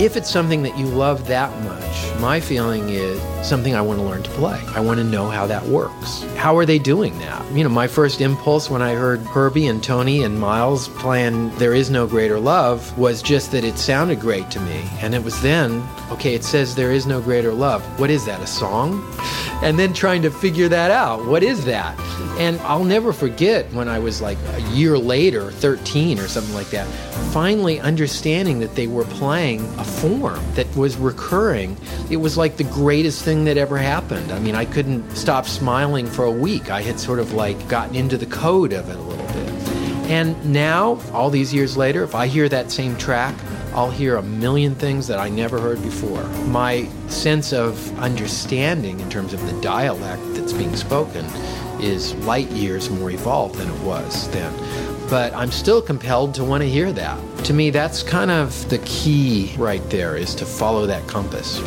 If 0.00 0.16
it's 0.16 0.30
something 0.30 0.62
that 0.62 0.78
you 0.78 0.86
love 0.86 1.26
that 1.26 1.54
much, 1.62 2.20
my 2.20 2.40
feeling 2.40 2.88
is 2.88 3.20
something 3.46 3.74
I 3.74 3.82
want 3.82 3.98
to 3.98 4.04
learn 4.06 4.22
to 4.22 4.30
play. 4.30 4.58
I 4.68 4.80
want 4.80 4.96
to 4.96 5.04
know 5.04 5.28
how 5.28 5.46
that 5.48 5.66
works. 5.66 6.22
How 6.36 6.56
are 6.56 6.64
they 6.64 6.78
doing 6.78 7.18
that? 7.18 7.52
You 7.52 7.64
know, 7.64 7.68
my 7.68 7.86
first 7.86 8.22
impulse 8.22 8.70
when 8.70 8.80
I 8.80 8.94
heard 8.94 9.20
Herbie 9.20 9.66
and 9.66 9.84
Tony 9.84 10.22
and 10.22 10.40
Miles 10.40 10.88
playing 10.88 11.54
There 11.56 11.74
Is 11.74 11.90
No 11.90 12.06
Greater 12.06 12.40
Love 12.40 12.96
was 12.98 13.20
just 13.20 13.52
that 13.52 13.62
it 13.62 13.76
sounded 13.76 14.20
great 14.20 14.50
to 14.52 14.60
me. 14.60 14.88
And 15.02 15.14
it 15.14 15.22
was 15.22 15.38
then, 15.42 15.86
okay, 16.10 16.34
it 16.34 16.44
says 16.44 16.74
There 16.74 16.92
Is 16.92 17.06
No 17.06 17.20
Greater 17.20 17.52
Love. 17.52 17.82
What 18.00 18.08
is 18.08 18.24
that, 18.24 18.40
a 18.40 18.46
song? 18.46 19.06
And 19.62 19.78
then 19.78 19.92
trying 19.92 20.22
to 20.22 20.30
figure 20.30 20.68
that 20.68 20.90
out. 20.90 21.26
What 21.26 21.42
is 21.42 21.64
that? 21.66 21.98
And 22.38 22.58
I'll 22.60 22.84
never 22.84 23.12
forget 23.12 23.70
when 23.72 23.88
I 23.88 23.98
was 23.98 24.20
like 24.20 24.38
a 24.54 24.60
year 24.72 24.96
later, 24.96 25.50
13 25.50 26.18
or 26.18 26.28
something 26.28 26.54
like 26.54 26.70
that, 26.70 26.86
finally 27.32 27.78
understanding 27.80 28.60
that 28.60 28.74
they 28.74 28.86
were 28.86 29.04
playing 29.04 29.60
a 29.78 29.84
form 29.84 30.40
that 30.54 30.74
was 30.74 30.96
recurring. 30.96 31.76
It 32.10 32.16
was 32.16 32.36
like 32.38 32.56
the 32.56 32.64
greatest 32.64 33.22
thing 33.22 33.44
that 33.44 33.56
ever 33.56 33.76
happened. 33.76 34.32
I 34.32 34.38
mean, 34.38 34.54
I 34.54 34.64
couldn't 34.64 35.10
stop 35.14 35.46
smiling 35.46 36.06
for 36.06 36.24
a 36.24 36.30
week. 36.30 36.70
I 36.70 36.80
had 36.80 36.98
sort 36.98 37.18
of 37.18 37.32
like 37.34 37.68
gotten 37.68 37.94
into 37.94 38.16
the 38.16 38.26
code 38.26 38.72
of 38.72 38.88
it 38.88 38.96
a 38.96 39.02
little 39.02 39.26
bit. 39.26 39.50
And 40.10 40.52
now, 40.52 41.00
all 41.12 41.30
these 41.30 41.54
years 41.54 41.76
later, 41.76 42.02
if 42.02 42.16
I 42.16 42.26
hear 42.26 42.48
that 42.48 42.72
same 42.72 42.96
track, 42.96 43.34
I'll 43.72 43.90
hear 43.90 44.16
a 44.16 44.22
million 44.22 44.74
things 44.74 45.06
that 45.06 45.18
I 45.18 45.28
never 45.28 45.60
heard 45.60 45.82
before. 45.82 46.24
My 46.48 46.88
sense 47.08 47.52
of 47.52 47.98
understanding 47.98 48.98
in 49.00 49.08
terms 49.08 49.32
of 49.32 49.40
the 49.46 49.60
dialect 49.60 50.22
that's 50.34 50.52
being 50.52 50.74
spoken 50.74 51.24
is 51.80 52.14
light 52.26 52.50
years 52.50 52.90
more 52.90 53.10
evolved 53.10 53.56
than 53.56 53.70
it 53.70 53.80
was 53.82 54.28
then. 54.30 54.52
But 55.08 55.32
I'm 55.34 55.50
still 55.50 55.80
compelled 55.80 56.34
to 56.34 56.44
want 56.44 56.62
to 56.62 56.68
hear 56.68 56.92
that. 56.92 57.44
To 57.44 57.52
me, 57.52 57.70
that's 57.70 58.02
kind 58.02 58.30
of 58.30 58.68
the 58.68 58.78
key 58.78 59.54
right 59.56 59.82
there 59.90 60.16
is 60.16 60.34
to 60.36 60.46
follow 60.46 60.86
that 60.86 61.06
compass. 61.08 61.60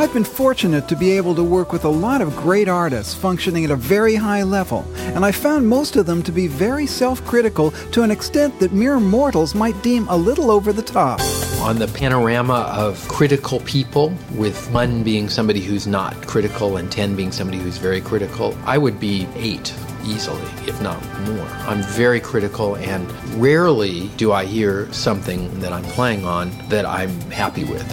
I've 0.00 0.14
been 0.14 0.24
fortunate 0.24 0.88
to 0.88 0.96
be 0.96 1.10
able 1.10 1.34
to 1.34 1.44
work 1.44 1.74
with 1.74 1.84
a 1.84 1.90
lot 1.90 2.22
of 2.22 2.34
great 2.34 2.68
artists 2.68 3.12
functioning 3.12 3.66
at 3.66 3.70
a 3.70 3.76
very 3.76 4.14
high 4.14 4.42
level, 4.44 4.90
and 4.96 5.26
I 5.26 5.30
found 5.30 5.68
most 5.68 5.94
of 5.94 6.06
them 6.06 6.22
to 6.22 6.32
be 6.32 6.46
very 6.46 6.86
self 6.86 7.22
critical 7.26 7.72
to 7.92 8.02
an 8.02 8.10
extent 8.10 8.58
that 8.60 8.72
mere 8.72 8.98
mortals 8.98 9.54
might 9.54 9.80
deem 9.82 10.08
a 10.08 10.16
little 10.16 10.50
over 10.50 10.72
the 10.72 10.80
top. 10.80 11.20
On 11.60 11.78
the 11.78 11.86
panorama 11.88 12.72
of 12.74 13.06
critical 13.08 13.60
people, 13.60 14.14
with 14.36 14.72
one 14.72 15.02
being 15.02 15.28
somebody 15.28 15.60
who's 15.60 15.86
not 15.86 16.26
critical 16.26 16.78
and 16.78 16.90
10 16.90 17.14
being 17.14 17.30
somebody 17.30 17.58
who's 17.58 17.76
very 17.76 18.00
critical, 18.00 18.56
I 18.64 18.78
would 18.78 18.98
be 18.98 19.28
eight 19.34 19.74
easily, 20.06 20.40
if 20.66 20.80
not 20.80 20.98
more. 21.28 21.46
I'm 21.68 21.82
very 21.82 22.20
critical, 22.20 22.76
and 22.76 23.06
rarely 23.34 24.08
do 24.16 24.32
I 24.32 24.46
hear 24.46 24.90
something 24.94 25.60
that 25.60 25.74
I'm 25.74 25.84
playing 25.84 26.24
on 26.24 26.50
that 26.70 26.86
I'm 26.86 27.10
happy 27.30 27.64
with. 27.64 27.84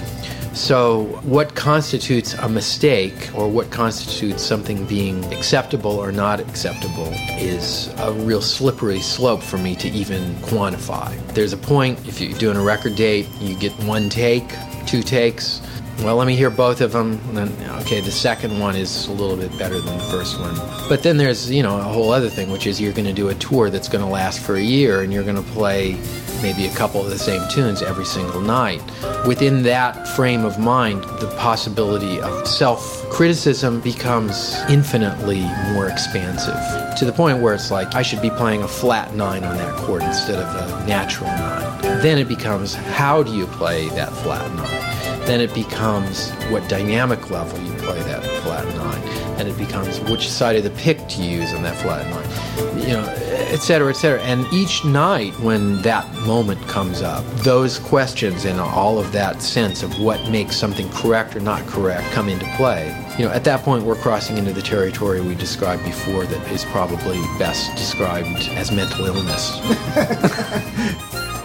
So, 0.58 1.04
what 1.22 1.54
constitutes 1.54 2.34
a 2.34 2.50
mistake 2.50 3.30
or 3.36 3.48
what 3.48 3.70
constitutes 3.70 4.42
something 4.42 4.86
being 4.88 5.24
acceptable 5.32 5.92
or 5.92 6.12
not 6.12 6.40
acceptable 6.40 7.10
is 7.38 7.94
a 8.00 8.12
real 8.12 8.42
slippery 8.42 9.00
slope 9.00 9.44
for 9.44 9.60
me 9.60 9.76
to 9.76 9.88
even 9.90 10.34
quantify. 10.38 11.16
There's 11.36 11.54
a 11.54 11.58
point, 11.58 12.06
if 12.08 12.20
you're 12.20 12.38
doing 12.40 12.58
a 12.58 12.64
record 12.64 12.96
date, 12.96 13.28
you 13.40 13.56
get 13.56 13.72
one 13.84 14.10
take, 14.10 14.50
two 14.88 15.04
takes. 15.04 15.62
Well, 16.00 16.16
let 16.16 16.26
me 16.26 16.36
hear 16.36 16.50
both 16.50 16.82
of 16.82 16.92
them. 16.92 17.22
Then, 17.36 17.50
okay, 17.82 18.02
the 18.02 18.12
second 18.12 18.60
one 18.60 18.76
is 18.76 19.08
a 19.08 19.12
little 19.12 19.38
bit 19.38 19.56
better 19.60 19.80
than 19.80 19.96
the 19.96 20.04
first 20.06 20.40
one. 20.40 20.56
But 20.90 21.04
then 21.04 21.18
there's, 21.18 21.52
you 21.52 21.62
know, 21.62 21.78
a 21.78 21.84
whole 21.84 22.12
other 22.12 22.30
thing, 22.30 22.52
which 22.52 22.66
is 22.66 22.82
you're 22.82 22.94
going 22.94 23.06
to 23.06 23.14
do 23.14 23.30
a 23.30 23.36
tour 23.36 23.70
that's 23.70 23.88
going 23.88 24.04
to 24.04 24.10
last 24.10 24.40
for 24.40 24.56
a 24.56 24.62
year 24.62 25.04
and 25.04 25.14
you're 25.14 25.24
going 25.24 25.36
to 25.36 25.52
play 25.52 25.94
maybe 26.42 26.66
a 26.66 26.76
couple 26.76 27.02
of 27.02 27.10
the 27.10 27.20
same 27.20 27.48
tunes 27.50 27.82
every 27.82 28.06
single 28.06 28.42
night. 28.42 28.82
Within 29.26 29.64
that 29.64 30.08
frame 30.10 30.46
of 30.46 30.60
mind, 30.60 31.04
the 31.20 31.34
possibility 31.38 32.20
of 32.22 32.48
self 32.48 33.04
criticism 33.10 33.82
becomes 33.82 34.56
infinitely 34.70 35.42
more 35.74 35.88
expansive 35.90 36.56
to 36.98 37.06
the 37.06 37.12
point 37.12 37.42
where 37.42 37.54
it's 37.54 37.72
like 37.72 37.94
I 37.94 38.02
should 38.02 38.22
be 38.22 38.30
playing 38.30 38.64
a 38.64 38.68
flat 38.68 39.14
nine 39.14 39.44
on 39.44 39.58
that 39.58 39.76
chord 39.78 40.02
instead 40.04 40.40
of 40.40 40.56
a 40.56 40.88
natural 40.88 41.30
nine. 41.30 41.82
Then 42.02 42.18
it 42.18 42.28
becomes 42.28 42.74
how 42.74 43.24
do 43.24 43.34
you 43.36 43.46
play 43.48 43.90
that 43.90 44.12
flat 44.14 44.52
nine? 44.56 45.26
Then 45.28 45.42
it 45.42 45.54
becomes 45.54 46.32
what 46.50 46.68
dynamic 46.70 47.30
level 47.30 47.60
you 47.60 47.74
play 47.82 48.02
that 48.04 48.24
flat 48.42 48.66
nine. 48.78 49.02
And 49.38 49.48
it 49.48 49.58
becomes 49.58 50.00
which 50.10 50.30
side 50.30 50.56
of 50.56 50.64
the 50.64 50.70
pick 50.72 51.06
to 51.10 51.22
use 51.22 51.54
on 51.54 51.64
that 51.64 51.76
flat 51.76 52.08
nine. 52.10 52.80
You 52.80 52.94
know, 52.94 53.27
et 53.38 53.58
cetera, 53.58 53.90
et 53.90 53.96
cetera. 53.96 54.22
And 54.22 54.46
each 54.54 54.84
night 54.84 55.38
when 55.40 55.82
that 55.84 56.12
moment 56.26 56.62
comes 56.68 57.02
up, 57.02 57.26
those 57.38 57.80
questions 57.80 58.46
and 58.46 58.60
all 58.60 59.00
of 59.00 59.12
that 59.12 59.42
sense 59.42 59.84
of 59.84 60.00
what 60.00 60.30
makes 60.30 60.56
something 60.56 60.90
correct 60.92 61.36
or 61.36 61.40
not 61.40 61.66
correct 61.68 62.12
come 62.12 62.30
into 62.30 62.46
play. 62.56 62.88
You 63.18 63.26
know, 63.26 63.32
at 63.32 63.44
that 63.46 63.64
point, 63.64 63.84
we're 63.84 63.96
crossing 63.96 64.38
into 64.38 64.54
the 64.54 64.62
territory 64.62 65.22
we 65.22 65.36
described 65.36 65.84
before 65.84 66.26
that 66.26 66.52
is 66.52 66.66
probably 66.66 67.20
best 67.40 67.76
described 67.76 68.50
as 68.50 68.72
mental 68.72 69.06
illness. 69.06 69.60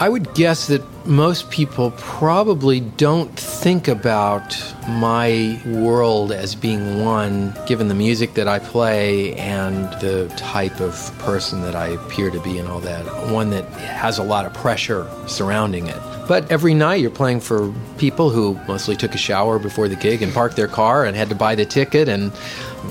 I 0.00 0.08
would 0.08 0.32
guess 0.32 0.68
that 0.68 0.82
most 1.06 1.50
people 1.50 1.90
probably 1.98 2.80
don't 2.80 3.38
think 3.38 3.86
about 3.86 4.56
my 4.88 5.60
world 5.66 6.32
as 6.32 6.54
being 6.54 7.04
one, 7.04 7.54
given 7.66 7.88
the 7.88 7.94
music 7.94 8.32
that 8.32 8.48
I 8.48 8.60
play 8.60 9.34
and 9.34 9.84
the 10.00 10.32
type 10.38 10.80
of 10.80 10.94
person 11.18 11.60
that 11.62 11.76
I 11.76 11.88
appear 11.88 12.30
to 12.30 12.40
be 12.40 12.56
and 12.56 12.66
all 12.66 12.80
that, 12.80 13.04
one 13.30 13.50
that 13.50 13.66
has 13.74 14.16
a 14.16 14.22
lot 14.22 14.46
of 14.46 14.54
pressure 14.54 15.06
surrounding 15.26 15.88
it. 15.88 16.09
But 16.30 16.48
every 16.48 16.74
night 16.74 17.00
you're 17.00 17.10
playing 17.10 17.40
for 17.40 17.74
people 17.98 18.30
who 18.30 18.54
mostly 18.68 18.94
took 18.94 19.16
a 19.16 19.18
shower 19.18 19.58
before 19.58 19.88
the 19.88 19.96
gig 19.96 20.22
and 20.22 20.32
parked 20.32 20.54
their 20.54 20.68
car 20.68 21.04
and 21.04 21.16
had 21.16 21.28
to 21.30 21.34
buy 21.34 21.56
the 21.56 21.64
ticket 21.64 22.08
and 22.08 22.30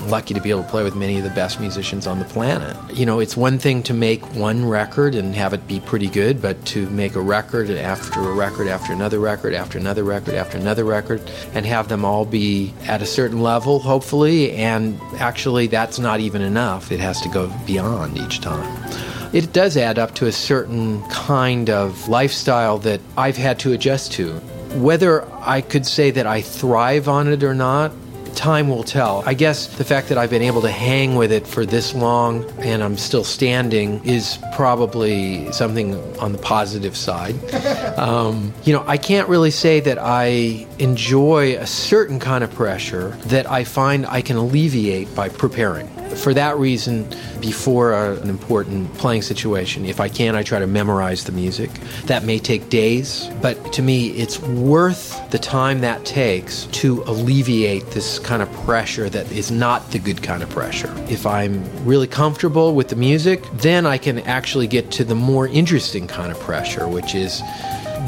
lucky 0.08 0.34
to 0.34 0.42
be 0.42 0.50
able 0.50 0.62
to 0.62 0.68
play 0.68 0.84
with 0.84 0.94
many 0.94 1.16
of 1.16 1.24
the 1.24 1.30
best 1.30 1.58
musicians 1.58 2.06
on 2.06 2.18
the 2.18 2.26
planet. 2.26 2.76
You 2.94 3.06
know, 3.06 3.18
it's 3.18 3.38
one 3.38 3.58
thing 3.58 3.82
to 3.84 3.94
make 3.94 4.22
one 4.34 4.68
record 4.68 5.14
and 5.14 5.34
have 5.34 5.54
it 5.54 5.66
be 5.66 5.80
pretty 5.80 6.08
good, 6.08 6.42
but 6.42 6.62
to 6.66 6.86
make 6.90 7.14
a 7.14 7.20
record 7.22 7.70
after 7.70 8.20
a 8.20 8.34
record 8.34 8.68
after 8.68 8.92
another 8.92 9.18
record 9.18 9.54
after 9.54 9.78
another 9.78 10.04
record 10.04 10.34
after 10.34 10.58
another 10.58 10.84
record 10.84 11.22
and 11.54 11.64
have 11.64 11.88
them 11.88 12.04
all 12.04 12.26
be 12.26 12.74
at 12.88 13.00
a 13.00 13.06
certain 13.06 13.40
level, 13.40 13.78
hopefully, 13.78 14.52
and 14.52 15.00
actually 15.16 15.66
that's 15.66 15.98
not 15.98 16.20
even 16.20 16.42
enough. 16.42 16.92
It 16.92 17.00
has 17.00 17.22
to 17.22 17.30
go 17.30 17.50
beyond 17.64 18.18
each 18.18 18.42
time 18.42 18.68
it 19.32 19.52
does 19.52 19.76
add 19.76 19.98
up 19.98 20.14
to 20.16 20.26
a 20.26 20.32
certain 20.32 21.02
kind 21.08 21.70
of 21.70 22.08
lifestyle 22.08 22.78
that 22.78 23.00
I've 23.16 23.36
had 23.36 23.58
to 23.60 23.72
adjust 23.72 24.12
to. 24.12 24.32
Whether 24.74 25.26
I 25.42 25.60
could 25.60 25.86
say 25.86 26.10
that 26.12 26.26
I 26.26 26.40
thrive 26.42 27.08
on 27.08 27.28
it 27.28 27.42
or 27.42 27.54
not, 27.54 27.92
time 28.34 28.68
will 28.68 28.84
tell. 28.84 29.22
I 29.26 29.34
guess 29.34 29.66
the 29.76 29.84
fact 29.84 30.08
that 30.08 30.18
I've 30.18 30.30
been 30.30 30.42
able 30.42 30.62
to 30.62 30.70
hang 30.70 31.14
with 31.14 31.30
it 31.32 31.46
for 31.46 31.66
this 31.66 31.94
long 31.94 32.44
and 32.60 32.82
I'm 32.82 32.96
still 32.96 33.24
standing 33.24 34.04
is 34.04 34.38
probably 34.54 35.50
something 35.52 35.94
on 36.18 36.32
the 36.32 36.38
positive 36.38 36.96
side. 36.96 37.36
Um, 38.00 38.54
you 38.64 38.72
know, 38.72 38.82
I 38.86 38.96
can't 38.96 39.28
really 39.28 39.50
say 39.50 39.80
that 39.80 39.98
I 40.00 40.66
enjoy 40.80 41.56
a 41.56 41.66
certain 41.66 42.18
kind 42.18 42.42
of 42.42 42.50
pressure 42.52 43.10
that 43.26 43.48
I 43.50 43.64
find 43.64 44.06
I 44.06 44.22
can 44.22 44.36
alleviate 44.36 45.14
by 45.14 45.28
preparing. 45.28 45.88
For 46.16 46.34
that 46.34 46.56
reason, 46.58 47.06
before 47.40 47.92
a, 47.92 48.16
an 48.18 48.28
important 48.30 48.92
playing 48.94 49.22
situation, 49.22 49.84
if 49.84 50.00
I 50.00 50.08
can, 50.08 50.34
I 50.34 50.42
try 50.42 50.58
to 50.58 50.66
memorize 50.66 51.24
the 51.24 51.32
music. 51.32 51.70
That 52.06 52.24
may 52.24 52.38
take 52.38 52.70
days, 52.70 53.30
but 53.42 53.72
to 53.74 53.82
me, 53.82 54.08
it's 54.08 54.40
worth 54.40 55.30
the 55.30 55.38
time 55.38 55.82
that 55.82 56.04
takes 56.04 56.64
to 56.66 57.02
alleviate 57.02 57.86
this 57.90 58.18
kind 58.18 58.42
of 58.42 58.50
pressure 58.64 59.08
that 59.10 59.30
is 59.30 59.50
not 59.50 59.90
the 59.92 59.98
good 59.98 60.22
kind 60.22 60.42
of 60.42 60.48
pressure. 60.48 60.92
If 61.08 61.26
I'm 61.26 61.62
really 61.84 62.08
comfortable 62.08 62.74
with 62.74 62.88
the 62.88 62.96
music, 62.96 63.44
then 63.52 63.86
I 63.86 63.98
can 63.98 64.20
actually 64.20 64.66
get 64.66 64.90
to 64.92 65.04
the 65.04 65.14
more 65.14 65.46
interesting 65.46 66.06
kind 66.06 66.32
of 66.32 66.40
pressure, 66.40 66.88
which 66.88 67.14
is 67.14 67.42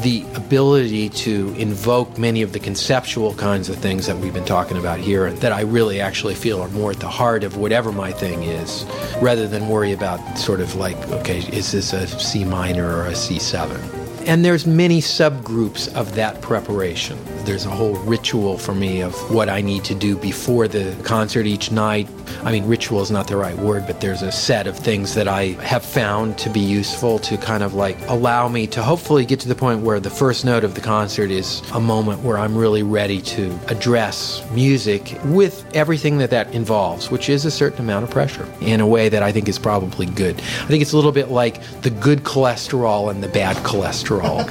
the 0.01 0.25
ability 0.35 1.09
to 1.09 1.53
invoke 1.57 2.17
many 2.17 2.41
of 2.41 2.53
the 2.53 2.59
conceptual 2.59 3.33
kinds 3.35 3.69
of 3.69 3.75
things 3.77 4.07
that 4.07 4.17
we've 4.17 4.33
been 4.33 4.45
talking 4.45 4.77
about 4.77 4.99
here 4.99 5.31
that 5.31 5.51
I 5.51 5.61
really 5.61 6.01
actually 6.01 6.35
feel 6.35 6.61
are 6.61 6.69
more 6.69 6.91
at 6.91 6.99
the 6.99 7.09
heart 7.09 7.43
of 7.43 7.57
whatever 7.57 7.91
my 7.91 8.11
thing 8.11 8.43
is, 8.43 8.85
rather 9.21 9.47
than 9.47 9.67
worry 9.67 9.91
about 9.91 10.37
sort 10.37 10.59
of 10.61 10.75
like, 10.75 10.97
okay, 11.09 11.39
is 11.39 11.71
this 11.71 11.93
a 11.93 12.07
C 12.07 12.43
minor 12.43 12.95
or 12.95 13.05
a 13.05 13.11
C7? 13.11 14.01
And 14.25 14.43
there's 14.45 14.65
many 14.65 15.01
subgroups 15.01 15.93
of 15.95 16.15
that 16.15 16.41
preparation. 16.41 17.17
There's 17.45 17.65
a 17.65 17.69
whole 17.69 17.95
ritual 18.05 18.57
for 18.57 18.73
me 18.73 19.01
of 19.01 19.13
what 19.29 19.49
I 19.49 19.59
need 19.59 19.83
to 19.85 19.95
do 19.95 20.15
before 20.15 20.69
the 20.69 20.95
concert 21.03 21.45
each 21.45 21.71
night. 21.71 22.07
I 22.43 22.51
mean, 22.53 22.65
ritual 22.65 23.01
is 23.01 23.11
not 23.11 23.27
the 23.27 23.35
right 23.35 23.57
word, 23.57 23.85
but 23.85 23.99
there's 23.99 24.21
a 24.21 24.31
set 24.31 24.65
of 24.65 24.77
things 24.77 25.13
that 25.15 25.27
I 25.27 25.47
have 25.61 25.83
found 25.83 26.37
to 26.39 26.49
be 26.49 26.61
useful 26.61 27.19
to 27.19 27.37
kind 27.37 27.61
of 27.61 27.73
like 27.73 27.97
allow 28.07 28.47
me 28.47 28.65
to 28.67 28.81
hopefully 28.81 29.25
get 29.25 29.41
to 29.41 29.49
the 29.49 29.55
point 29.55 29.81
where 29.81 29.99
the 29.99 30.09
first 30.09 30.45
note 30.45 30.63
of 30.63 30.75
the 30.75 30.81
concert 30.81 31.31
is 31.31 31.61
a 31.71 31.81
moment 31.81 32.21
where 32.21 32.37
I'm 32.37 32.57
really 32.57 32.81
ready 32.83 33.21
to 33.21 33.59
address 33.67 34.41
music 34.51 35.17
with 35.25 35.65
everything 35.75 36.19
that 36.19 36.29
that 36.29 36.53
involves, 36.53 37.11
which 37.11 37.27
is 37.27 37.43
a 37.43 37.51
certain 37.51 37.81
amount 37.81 38.05
of 38.05 38.09
pressure 38.09 38.47
in 38.61 38.79
a 38.79 38.87
way 38.87 39.09
that 39.09 39.21
I 39.21 39.33
think 39.33 39.49
is 39.49 39.59
probably 39.59 40.05
good. 40.05 40.37
I 40.39 40.67
think 40.67 40.81
it's 40.81 40.93
a 40.93 40.95
little 40.95 41.11
bit 41.11 41.29
like 41.29 41.61
the 41.81 41.89
good 41.89 42.23
cholesterol 42.23 43.11
and 43.11 43.21
the 43.21 43.27
bad 43.27 43.57
cholesterol. 43.57 44.43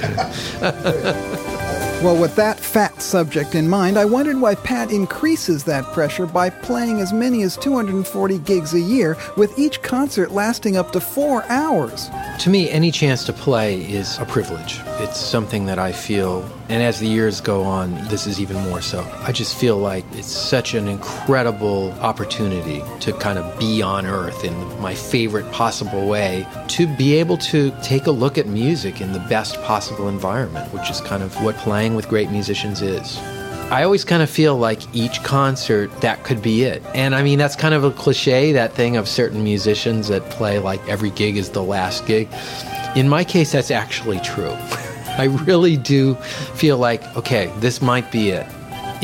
Well, 2.03 2.19
with 2.19 2.35
that 2.35 2.59
fat 2.59 3.01
subject 3.01 3.55
in 3.55 3.69
mind, 3.69 3.97
I 3.97 4.03
wondered 4.03 4.41
why 4.41 4.55
Pat 4.55 4.91
increases 4.91 5.63
that 5.63 5.85
pressure 5.93 6.25
by 6.25 6.49
playing 6.49 6.99
as 6.99 7.13
many 7.13 7.43
as 7.43 7.55
240 7.55 8.39
gigs 8.39 8.73
a 8.73 8.79
year, 8.81 9.15
with 9.37 9.57
each 9.57 9.81
concert 9.81 10.31
lasting 10.31 10.75
up 10.75 10.91
to 10.91 10.99
four 10.99 11.45
hours. 11.45 12.09
To 12.39 12.49
me, 12.49 12.69
any 12.69 12.91
chance 12.91 13.23
to 13.27 13.31
play 13.31 13.89
is 13.89 14.17
a 14.17 14.25
privilege. 14.25 14.81
It's 15.03 15.19
something 15.19 15.65
that 15.65 15.79
I 15.79 15.91
feel, 15.91 16.49
and 16.69 16.81
as 16.81 17.01
the 17.01 17.07
years 17.07 17.41
go 17.41 17.63
on, 17.63 17.93
this 18.07 18.25
is 18.25 18.39
even 18.39 18.55
more 18.69 18.81
so. 18.81 19.05
I 19.19 19.33
just 19.33 19.57
feel 19.57 19.77
like 19.77 20.05
it's 20.13 20.31
such 20.31 20.75
an 20.75 20.87
incredible 20.87 21.91
opportunity 21.99 22.81
to 23.01 23.11
kind 23.11 23.37
of 23.37 23.59
be 23.59 23.81
on 23.81 24.05
Earth 24.05 24.45
in 24.45 24.55
my 24.79 24.95
favorite 24.95 25.51
possible 25.51 26.07
way, 26.07 26.47
to 26.69 26.87
be 26.95 27.15
able 27.15 27.37
to 27.39 27.71
take 27.83 28.07
a 28.07 28.11
look 28.11 28.37
at 28.37 28.47
music 28.47 29.01
in 29.01 29.11
the 29.11 29.19
best 29.19 29.61
possible 29.63 30.07
environment, 30.07 30.73
which 30.73 30.89
is 30.89 31.01
kind 31.01 31.21
of 31.21 31.35
what 31.43 31.57
playing 31.57 31.95
with 31.95 32.07
great 32.07 32.31
musicians 32.31 32.81
is. 32.81 33.17
I 33.73 33.83
always 33.83 34.05
kind 34.05 34.23
of 34.23 34.29
feel 34.29 34.55
like 34.55 34.81
each 34.95 35.21
concert, 35.23 35.91
that 35.99 36.23
could 36.23 36.41
be 36.41 36.63
it. 36.63 36.81
And 36.95 37.13
I 37.13 37.23
mean, 37.23 37.39
that's 37.39 37.57
kind 37.57 37.73
of 37.73 37.83
a 37.83 37.91
cliche, 37.91 38.53
that 38.53 38.71
thing 38.71 38.95
of 38.95 39.09
certain 39.09 39.43
musicians 39.43 40.07
that 40.07 40.23
play 40.29 40.59
like 40.59 40.87
every 40.87 41.09
gig 41.09 41.35
is 41.35 41.49
the 41.49 41.63
last 41.63 42.05
gig. 42.05 42.29
In 42.95 43.09
my 43.09 43.25
case, 43.25 43.51
that's 43.51 43.71
actually 43.71 44.21
true. 44.21 44.55
I 45.17 45.25
really 45.25 45.77
do 45.77 46.15
feel 46.55 46.77
like, 46.77 47.03
okay, 47.15 47.53
this 47.57 47.81
might 47.81 48.11
be 48.11 48.29
it. 48.29 48.47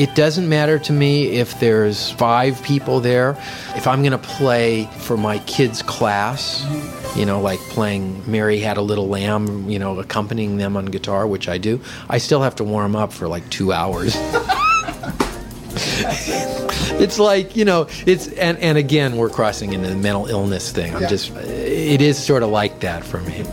It 0.00 0.14
doesn't 0.14 0.48
matter 0.48 0.78
to 0.78 0.92
me 0.92 1.36
if 1.38 1.60
there's 1.60 2.10
five 2.12 2.60
people 2.62 3.00
there. 3.00 3.36
If 3.76 3.86
I'm 3.86 4.00
going 4.00 4.12
to 4.12 4.18
play 4.18 4.86
for 4.98 5.16
my 5.16 5.38
kids' 5.40 5.82
class, 5.82 6.64
you 7.14 7.26
know, 7.26 7.40
like 7.40 7.60
playing 7.68 8.28
Mary 8.28 8.58
Had 8.58 8.76
a 8.76 8.82
Little 8.82 9.08
Lamb, 9.08 9.68
you 9.68 9.78
know, 9.78 10.00
accompanying 10.00 10.56
them 10.56 10.76
on 10.76 10.86
guitar, 10.86 11.26
which 11.26 11.48
I 11.48 11.58
do, 11.58 11.80
I 12.08 12.18
still 12.18 12.40
have 12.42 12.56
to 12.56 12.64
warm 12.64 12.96
up 12.96 13.12
for 13.12 13.28
like 13.28 13.48
two 13.50 13.72
hours. 13.72 14.16
it's 17.00 17.18
like 17.18 17.54
you 17.56 17.64
know 17.64 17.86
it's 18.06 18.28
and 18.28 18.58
and 18.58 18.76
again 18.76 19.16
we're 19.16 19.30
crossing 19.30 19.72
into 19.72 19.88
the 19.88 19.96
mental 19.96 20.26
illness 20.26 20.72
thing 20.72 20.94
i'm 20.94 21.02
yeah. 21.02 21.08
just 21.08 21.34
it 21.36 22.02
is 22.02 22.18
sort 22.18 22.42
of 22.42 22.50
like 22.50 22.80
that 22.80 23.04
for 23.04 23.20
me 23.20 23.44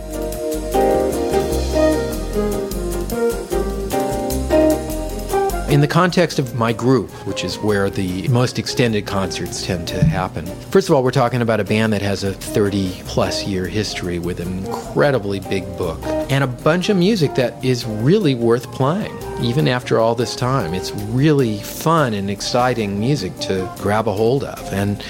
In 5.68 5.82
the 5.82 5.86
context 5.86 6.38
of 6.38 6.54
my 6.54 6.72
group, 6.72 7.10
which 7.26 7.44
is 7.44 7.58
where 7.58 7.90
the 7.90 8.26
most 8.28 8.58
extended 8.58 9.04
concerts 9.06 9.66
tend 9.66 9.86
to 9.88 10.02
happen, 10.02 10.46
first 10.70 10.88
of 10.88 10.94
all, 10.94 11.04
we're 11.04 11.10
talking 11.10 11.42
about 11.42 11.60
a 11.60 11.64
band 11.64 11.92
that 11.92 12.00
has 12.00 12.24
a 12.24 12.32
30 12.32 13.02
plus 13.04 13.46
year 13.46 13.66
history 13.66 14.18
with 14.18 14.40
an 14.40 14.64
incredibly 14.64 15.40
big 15.40 15.64
book 15.76 16.00
and 16.30 16.42
a 16.42 16.46
bunch 16.46 16.88
of 16.88 16.96
music 16.96 17.34
that 17.34 17.62
is 17.62 17.84
really 17.84 18.34
worth 18.34 18.72
playing, 18.72 19.14
even 19.42 19.68
after 19.68 19.98
all 19.98 20.14
this 20.14 20.34
time. 20.34 20.72
It's 20.72 20.90
really 20.92 21.58
fun 21.58 22.14
and 22.14 22.30
exciting 22.30 22.98
music 22.98 23.38
to 23.40 23.70
grab 23.76 24.08
a 24.08 24.12
hold 24.14 24.44
of. 24.44 24.72
And 24.72 25.04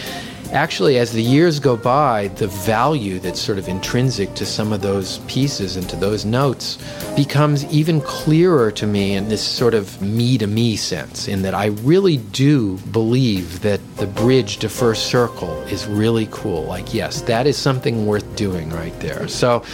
actually, 0.52 0.99
as 0.99 1.12
the 1.12 1.23
years 1.23 1.61
go 1.61 1.76
by, 1.76 2.28
the 2.28 2.49
value 2.49 3.19
that's 3.19 3.40
sort 3.40 3.59
of 3.59 3.69
intrinsic 3.69 4.35
to 4.35 4.47
some 4.47 4.73
of 4.73 4.81
those 4.81 5.19
pieces 5.26 5.76
and 5.76 5.88
to 5.88 5.97
those 5.97 6.25
notes 6.25 6.78
becomes 7.17 7.64
even 7.73 8.00
clearer 8.00 8.71
to 8.73 8.87
me 8.87 9.14
in 9.14 9.28
this 9.28 9.43
sort 9.43 9.75
of 9.75 10.00
me 10.00 10.38
to 10.38 10.47
me 10.47 10.76
sense, 10.76 11.28
in 11.28 11.43
that 11.43 11.55
I 11.55 11.67
really 11.67 12.17
do 12.17 12.78
believe 12.93 13.61
that 13.62 13.81
the 13.97 14.07
bridge 14.07 14.59
to 14.59 14.69
first 14.69 15.07
circle 15.07 15.61
is 15.64 15.87
really 15.87 16.28
cool. 16.31 16.64
Like, 16.64 16.95
yes, 16.95 17.23
that 17.23 17.47
is 17.47 17.57
something 17.57 18.07
worth 18.07 18.37
doing 18.37 18.71
right 18.71 18.99
there. 19.00 19.28
So, 19.28 19.64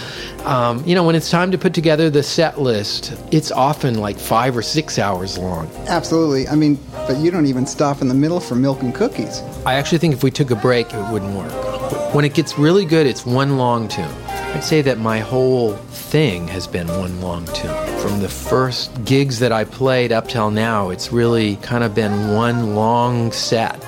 um, 0.44 0.82
you 0.86 0.94
know, 0.94 1.04
when 1.04 1.14
it's 1.14 1.30
time 1.30 1.50
to 1.50 1.58
put 1.58 1.74
together 1.74 2.10
the 2.10 2.22
set 2.22 2.60
list, 2.60 3.14
it's 3.30 3.50
often 3.50 3.94
like 3.94 4.18
five 4.18 4.56
or 4.56 4.62
six 4.62 4.98
hours 4.98 5.38
long. 5.38 5.68
Absolutely. 5.88 6.48
I 6.48 6.54
mean, 6.54 6.78
but 6.92 7.18
you 7.18 7.30
don't 7.30 7.46
even 7.46 7.66
stop 7.66 8.00
in 8.00 8.08
the 8.08 8.14
middle 8.14 8.40
for 8.40 8.54
milk 8.54 8.82
and 8.82 8.94
cookies. 8.94 9.40
I 9.66 9.74
actually 9.74 9.98
think 9.98 10.14
if 10.14 10.22
we 10.22 10.30
took 10.30 10.50
a 10.50 10.56
break, 10.64 10.94
it 10.94 11.12
wouldn't 11.12 11.36
work. 11.36 12.14
When 12.14 12.24
it 12.24 12.32
gets 12.32 12.58
really 12.58 12.86
good, 12.86 13.06
it's 13.06 13.26
one 13.26 13.58
long 13.58 13.86
tune. 13.86 14.08
I'd 14.54 14.64
say 14.64 14.80
that 14.80 14.98
my 14.98 15.18
whole 15.18 15.74
thing 15.74 16.48
has 16.48 16.66
been 16.66 16.88
one 16.88 17.20
long 17.20 17.44
tune. 17.48 17.98
From 17.98 18.20
the 18.20 18.30
first 18.30 19.04
gigs 19.04 19.40
that 19.40 19.52
I 19.52 19.64
played 19.64 20.10
up 20.10 20.26
till 20.26 20.50
now, 20.50 20.88
it's 20.88 21.12
really 21.12 21.56
kind 21.56 21.84
of 21.84 21.94
been 21.94 22.32
one 22.32 22.74
long 22.74 23.30
set. 23.30 23.78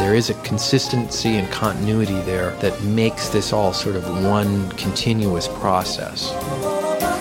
There 0.00 0.14
is 0.14 0.30
a 0.30 0.34
consistency 0.44 1.36
and 1.36 1.46
continuity 1.50 2.18
there 2.22 2.52
that 2.60 2.82
makes 2.84 3.28
this 3.28 3.52
all 3.52 3.74
sort 3.74 3.96
of 3.96 4.08
one 4.24 4.70
continuous 4.78 5.46
process. 5.46 6.32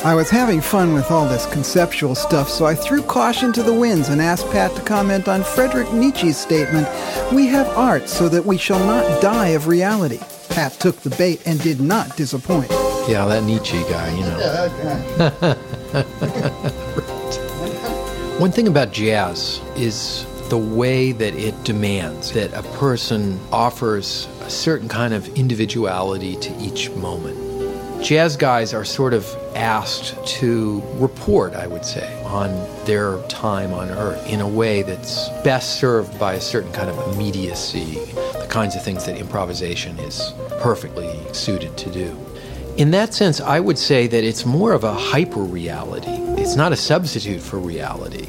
I 0.06 0.14
was 0.14 0.30
having 0.30 0.62
fun 0.62 0.94
with 0.94 1.10
all 1.12 1.28
this 1.28 1.46
conceptual 1.48 2.14
stuff, 2.16 2.50
so 2.50 2.66
I 2.66 2.76
threw 2.76 3.02
caution 3.02 3.52
to 3.54 3.64
the 3.64 3.74
winds 3.74 4.10
and 4.10 4.22
asked 4.22 4.50
Pat 4.52 4.76
to 4.76 4.82
comment 4.84 5.28
on 5.28 5.44
Friedrich 5.44 5.92
Nietzsche's 5.92 6.38
statement 6.38 6.88
We 7.34 7.48
have 7.48 7.68
art 7.70 8.08
so 8.08 8.30
that 8.30 8.46
we 8.46 8.58
shall 8.58 8.80
not 8.80 9.22
die 9.22 9.50
of 9.50 9.68
reality. 9.68 10.20
Pat 10.50 10.74
took 10.74 10.96
the 10.98 11.10
bait 11.10 11.42
and 11.46 11.60
did 11.62 11.82
not 11.82 12.16
disappoint. 12.16 12.70
Yeah, 13.08 13.26
that 13.26 13.44
Nietzsche 13.44 13.82
guy, 13.84 14.12
you 14.16 14.22
know. 14.22 14.40
Yeah, 14.40 14.68
that 15.42 15.58
One 18.40 18.52
thing 18.52 18.68
about 18.68 18.94
jazz 18.94 19.60
is 19.76 20.26
the 20.50 20.58
way 20.58 21.12
that 21.12 21.34
it 21.34 21.62
demands 21.64 22.32
that 22.34 22.54
a 22.54 22.64
person 22.78 23.40
offers 23.52 24.28
a 24.42 24.50
certain 24.50 24.88
kind 24.88 25.14
of 25.14 25.28
individuality 25.36 26.36
to 26.38 26.56
each 26.60 26.92
moment 26.92 27.47
jazz 28.02 28.38
guys 28.38 28.74
are 28.74 28.86
sort 28.86 29.14
of 29.14 29.26
asked 29.56 30.16
to 30.26 30.82
report, 30.96 31.54
I 31.54 31.68
would 31.68 31.86
say, 31.86 32.22
on 32.24 32.50
their 32.86 33.22
time 33.24 33.74
on 33.74 33.90
Earth 33.90 34.26
in 34.28 34.42
a 34.42 34.48
way 34.48 34.84
that's 34.84 35.30
best 35.44 35.80
served 35.80 36.18
by 36.20 36.34
a 36.34 36.42
certain 36.42 36.72
kind 36.72 36.90
of 36.90 37.14
immediacy, 37.14 37.96
the 38.16 38.48
kinds 38.50 38.76
of 38.76 38.84
things 38.84 39.06
that 39.06 39.18
improvisation 39.18 39.98
is 40.00 40.34
perfectly 40.60 41.20
suited 41.34 41.78
to 41.78 41.92
do. 41.92 42.18
In 42.78 42.92
that 42.92 43.14
sense, 43.14 43.42
I 43.42 43.60
would 43.60 43.78
say 43.78 44.06
that 44.06 44.24
it's 44.24 44.46
more 44.46 44.74
of 44.74 44.84
a 44.84 44.94
hyper 44.94 45.42
reality. 45.42 46.12
It's 46.40 46.56
not 46.56 46.72
a 46.72 46.76
substitute 46.76 47.42
for 47.42 47.58
reality. 47.58 48.28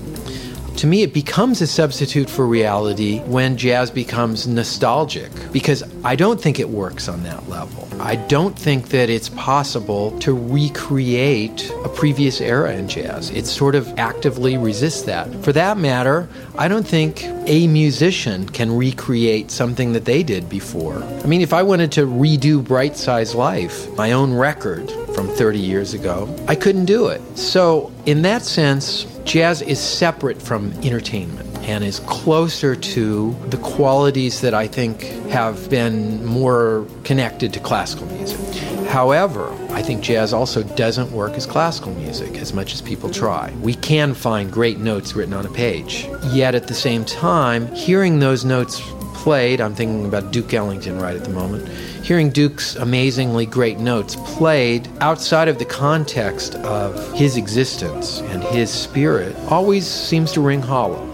To 0.79 0.87
me, 0.87 1.03
it 1.03 1.13
becomes 1.13 1.61
a 1.61 1.67
substitute 1.67 2.31
for 2.31 2.47
reality 2.47 3.19
when 3.23 3.57
jazz 3.57 3.91
becomes 3.91 4.47
nostalgic 4.47 5.33
because 5.51 5.83
I 6.05 6.15
don't 6.15 6.41
think 6.41 6.61
it 6.61 6.69
works 6.69 7.09
on 7.09 7.25
that 7.25 7.49
level. 7.49 7.89
I 8.01 8.15
don't 8.15 8.57
think 8.57 8.91
that 8.91 9.11
it's 9.11 9.29
possible 9.31 10.17
to 10.21 10.33
recreate 10.33 11.69
a 11.85 11.89
previous 11.89 12.41
era 12.41 12.75
in 12.75 12.87
jazz. 12.87 13.31
It 13.31 13.47
sort 13.47 13.75
of 13.75 13.93
actively 13.99 14.57
resists 14.57 15.03
that. 15.03 15.35
For 15.45 15.53
that 15.53 15.79
matter, 15.79 16.29
I 16.57 16.69
don't 16.69 16.87
think 16.87 17.25
a 17.25 17.67
musician 17.67 18.49
can 18.49 18.77
recreate 18.77 19.51
something 19.51 19.95
that 19.95 20.05
they 20.05 20.23
did 20.23 20.49
before. 20.49 21.03
I 21.03 21.27
mean, 21.27 21.41
if 21.41 21.53
I 21.53 21.65
wanted 21.65 21.91
to 21.93 22.07
redo 22.07 22.63
Bright 22.63 22.97
Size 22.97 23.35
Life, 23.35 23.91
my 23.97 24.13
own 24.13 24.33
record 24.33 24.89
from 25.13 25.27
30 25.27 25.59
years 25.59 25.93
ago, 25.93 26.33
I 26.47 26.55
couldn't 26.55 26.85
do 26.85 27.09
it. 27.09 27.21
So, 27.37 27.91
in 28.07 28.23
that 28.23 28.43
sense, 28.43 29.07
jazz 29.29 29.61
is 29.61 29.79
separate 29.79 30.41
from 30.41 30.73
entertainment 30.83 31.47
and 31.69 31.85
is 31.85 32.01
closer 32.01 32.75
to 32.75 33.37
the 33.51 33.59
qualities 33.59 34.41
that 34.41 34.55
I 34.55 34.67
think 34.67 35.03
have 35.29 35.69
been 35.69 36.25
more 36.25 36.87
connected 37.05 37.53
to 37.53 37.61
classical 37.61 38.07
music. 38.07 38.41
However, 38.89 39.53
I 39.69 39.83
think 39.83 40.03
jazz 40.03 40.33
also 40.33 40.63
doesn't 40.63 41.13
work 41.13 41.35
as 41.35 41.45
classical 41.45 41.93
music 41.93 42.37
as 42.37 42.55
much 42.55 42.73
as 42.73 42.81
people 42.81 43.11
try. 43.11 43.53
We 43.61 43.75
can 43.75 44.15
find 44.15 44.51
great 44.51 44.79
notes 44.79 45.15
written 45.15 45.35
on 45.35 45.45
a 45.45 45.51
page, 45.51 46.09
yet 46.33 46.55
at 46.55 46.67
the 46.67 46.75
same 46.75 47.05
time, 47.05 47.67
hearing 47.75 48.21
those 48.21 48.47
notes 48.47 48.81
played, 49.19 49.61
I'm 49.61 49.75
thinking 49.75 50.07
about 50.07 50.31
Duke 50.31 50.55
Ellington 50.55 51.01
right 51.01 51.17
at 51.17 51.25
the 51.25 51.31
moment, 51.31 51.69
hearing 52.05 52.31
Duke's 52.31 52.77
amazingly 52.77 53.47
great 53.47 53.79
notes 53.79 54.17
played 54.17 54.89
outside 55.01 55.49
of 55.49 55.59
the 55.59 55.65
context 55.65 56.55
of 56.57 57.13
his 57.15 57.37
existence 57.37 58.21
and 58.21 58.43
his 58.45 58.71
spirit 58.71 59.35
always 59.51 59.87
seems 59.87 60.31
to 60.33 60.41
ring 60.41 60.63
hollow. 60.63 61.05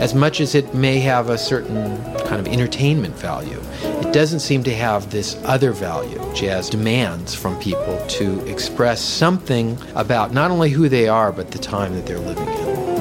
As 0.00 0.14
much 0.14 0.40
as 0.40 0.54
it 0.54 0.74
may 0.74 0.98
have 1.00 1.28
a 1.28 1.38
certain 1.38 2.02
kind 2.24 2.40
of 2.40 2.48
entertainment 2.48 3.14
value, 3.16 3.60
it 3.82 4.12
doesn't 4.12 4.40
seem 4.40 4.64
to 4.64 4.74
have 4.74 5.10
this 5.10 5.38
other 5.44 5.72
value 5.72 6.20
jazz 6.34 6.70
demands 6.70 7.34
from 7.34 7.60
people 7.60 8.02
to 8.08 8.44
express 8.46 9.00
something 9.00 9.76
about 9.94 10.32
not 10.32 10.50
only 10.50 10.70
who 10.70 10.88
they 10.88 11.06
are, 11.06 11.30
but 11.30 11.50
the 11.50 11.58
time 11.58 11.94
that 11.94 12.06
they're 12.06 12.18
living 12.18 12.48
in 12.48 12.51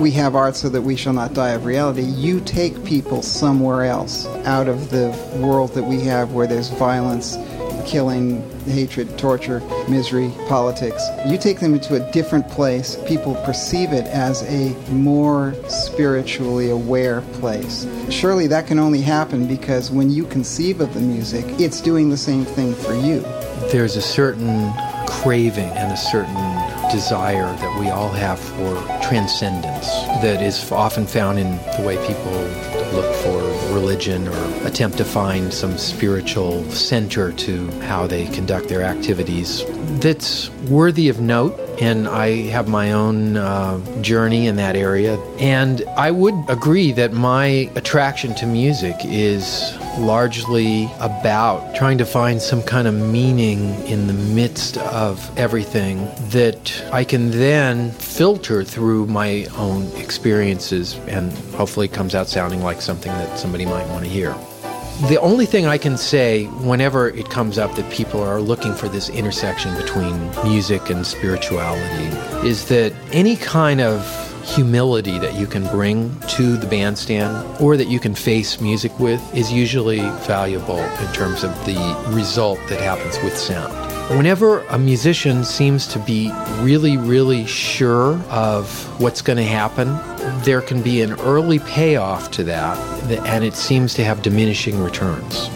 we 0.01 0.11
have 0.11 0.35
art 0.35 0.55
so 0.55 0.67
that 0.67 0.81
we 0.81 0.95
shall 0.95 1.13
not 1.13 1.33
die 1.33 1.51
of 1.51 1.63
reality. 1.63 2.01
You 2.01 2.41
take 2.41 2.83
people 2.83 3.21
somewhere 3.21 3.83
else 3.83 4.25
out 4.45 4.67
of 4.67 4.89
the 4.89 5.09
world 5.39 5.75
that 5.75 5.83
we 5.83 6.01
have 6.01 6.33
where 6.33 6.47
there's 6.47 6.69
violence, 6.69 7.37
killing, 7.85 8.41
hatred, 8.61 9.15
torture, 9.19 9.59
misery, 9.87 10.33
politics. 10.47 11.03
You 11.27 11.37
take 11.37 11.59
them 11.59 11.75
into 11.75 11.95
a 11.95 12.11
different 12.11 12.49
place. 12.49 12.97
People 13.05 13.35
perceive 13.45 13.93
it 13.93 14.07
as 14.07 14.41
a 14.49 14.73
more 14.91 15.53
spiritually 15.69 16.71
aware 16.71 17.21
place. 17.33 17.85
Surely 18.09 18.47
that 18.47 18.65
can 18.65 18.79
only 18.79 19.01
happen 19.01 19.47
because 19.47 19.91
when 19.91 20.09
you 20.09 20.25
conceive 20.25 20.81
of 20.81 20.95
the 20.95 20.99
music, 20.99 21.45
it's 21.59 21.79
doing 21.79 22.09
the 22.09 22.17
same 22.17 22.43
thing 22.43 22.73
for 22.73 22.95
you. 22.95 23.19
There's 23.71 23.95
a 23.97 24.01
certain 24.01 24.73
craving 25.05 25.69
and 25.69 25.91
a 25.91 25.97
certain 25.97 26.50
desire 26.91 27.55
that 27.57 27.79
we 27.79 27.89
all 27.89 28.09
have 28.09 28.39
for 28.39 28.75
transcendence 29.07 29.87
that 30.21 30.41
is 30.41 30.71
often 30.71 31.05
found 31.05 31.39
in 31.39 31.55
the 31.77 31.83
way 31.85 31.95
people 32.05 32.31
look 32.91 33.15
for 33.15 33.41
religion 33.73 34.27
or 34.27 34.67
attempt 34.67 34.97
to 34.97 35.05
find 35.05 35.53
some 35.53 35.77
spiritual 35.77 36.63
center 36.71 37.31
to 37.31 37.69
how 37.81 38.05
they 38.05 38.27
conduct 38.27 38.67
their 38.67 38.81
activities 38.81 39.63
that's 40.01 40.49
worthy 40.69 41.07
of 41.07 41.21
note 41.21 41.57
and 41.81 42.07
I 42.07 42.43
have 42.51 42.67
my 42.67 42.91
own 42.91 43.37
uh, 43.37 43.79
journey 44.01 44.45
in 44.45 44.55
that 44.57 44.75
area. 44.75 45.19
And 45.39 45.83
I 45.97 46.11
would 46.11 46.35
agree 46.47 46.91
that 46.91 47.11
my 47.11 47.71
attraction 47.75 48.35
to 48.35 48.45
music 48.45 48.95
is 49.03 49.75
largely 49.97 50.89
about 50.99 51.75
trying 51.75 51.97
to 51.97 52.05
find 52.05 52.39
some 52.39 52.61
kind 52.61 52.87
of 52.87 52.93
meaning 52.93 53.73
in 53.87 54.05
the 54.05 54.13
midst 54.13 54.77
of 54.77 55.35
everything 55.39 56.05
that 56.29 56.83
I 56.93 57.03
can 57.03 57.31
then 57.31 57.89
filter 57.91 58.63
through 58.63 59.07
my 59.07 59.47
own 59.57 59.87
experiences 59.97 60.93
and 61.07 61.31
hopefully 61.55 61.87
comes 61.87 62.13
out 62.13 62.27
sounding 62.27 62.61
like 62.61 62.79
something 62.79 63.11
that 63.11 63.39
somebody 63.39 63.65
might 63.65 63.87
want 63.87 64.05
to 64.05 64.09
hear. 64.09 64.35
The 65.09 65.19
only 65.19 65.47
thing 65.47 65.65
I 65.65 65.79
can 65.79 65.97
say 65.97 66.45
whenever 66.45 67.09
it 67.09 67.27
comes 67.31 67.57
up 67.57 67.73
that 67.75 67.91
people 67.91 68.21
are 68.21 68.39
looking 68.39 68.75
for 68.75 68.87
this 68.87 69.09
intersection 69.09 69.75
between 69.75 70.29
music 70.43 70.91
and 70.91 71.07
spirituality 71.07 72.15
is 72.47 72.67
that 72.67 72.93
any 73.11 73.35
kind 73.35 73.81
of 73.81 74.05
humility 74.45 75.17
that 75.17 75.33
you 75.33 75.47
can 75.47 75.65
bring 75.67 76.19
to 76.27 76.55
the 76.55 76.67
bandstand 76.67 77.33
or 77.59 77.77
that 77.77 77.87
you 77.87 77.99
can 77.99 78.13
face 78.13 78.61
music 78.61 78.97
with 78.99 79.21
is 79.35 79.51
usually 79.51 80.01
valuable 80.27 80.77
in 80.77 81.13
terms 81.13 81.43
of 81.43 81.51
the 81.65 82.05
result 82.09 82.59
that 82.69 82.79
happens 82.79 83.17
with 83.23 83.35
sound. 83.35 83.90
Whenever 84.09 84.61
a 84.63 84.77
musician 84.77 85.43
seems 85.43 85.87
to 85.87 85.99
be 85.99 86.31
really, 86.59 86.97
really 86.97 87.45
sure 87.45 88.15
of 88.29 88.67
what's 88.99 89.21
going 89.21 89.37
to 89.37 89.43
happen, 89.43 89.87
there 90.43 90.61
can 90.61 90.81
be 90.81 91.01
an 91.01 91.13
early 91.21 91.59
payoff 91.59 92.29
to 92.31 92.43
that, 92.43 92.77
and 93.25 93.43
it 93.43 93.53
seems 93.53 93.93
to 93.93 94.03
have 94.03 94.21
diminishing 94.21 94.81
returns. 94.83 95.47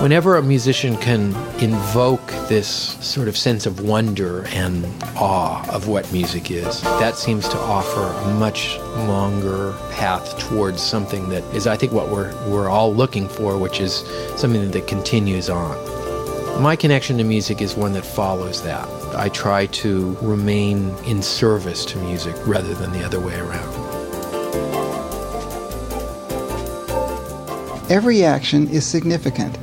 Whenever 0.00 0.36
a 0.36 0.42
musician 0.42 0.94
can 0.98 1.34
invoke 1.58 2.26
this 2.48 2.68
sort 2.68 3.28
of 3.28 3.36
sense 3.36 3.64
of 3.64 3.80
wonder 3.80 4.44
and 4.48 4.84
awe 5.16 5.66
of 5.74 5.88
what 5.88 6.12
music 6.12 6.50
is, 6.50 6.82
that 6.82 7.16
seems 7.16 7.48
to 7.48 7.56
offer 7.56 8.02
a 8.02 8.34
much 8.34 8.76
longer 9.08 9.72
path 9.92 10.38
towards 10.38 10.82
something 10.82 11.30
that 11.30 11.42
is, 11.54 11.66
I 11.66 11.78
think, 11.78 11.92
what 11.92 12.10
we're, 12.10 12.30
we're 12.46 12.68
all 12.68 12.94
looking 12.94 13.26
for, 13.26 13.56
which 13.56 13.80
is 13.80 14.04
something 14.36 14.70
that 14.70 14.86
continues 14.86 15.48
on. 15.48 15.95
My 16.60 16.74
connection 16.74 17.18
to 17.18 17.24
music 17.24 17.60
is 17.60 17.76
one 17.76 17.92
that 17.92 18.04
follows 18.06 18.62
that. 18.62 18.88
I 19.14 19.28
try 19.28 19.66
to 19.66 20.16
remain 20.22 20.88
in 21.04 21.22
service 21.22 21.84
to 21.84 21.98
music 21.98 22.34
rather 22.46 22.72
than 22.72 22.92
the 22.92 23.04
other 23.04 23.20
way 23.20 23.38
around. 23.38 23.74
Every 27.90 28.24
action 28.24 28.68
is 28.68 28.86
significant. 28.86 29.58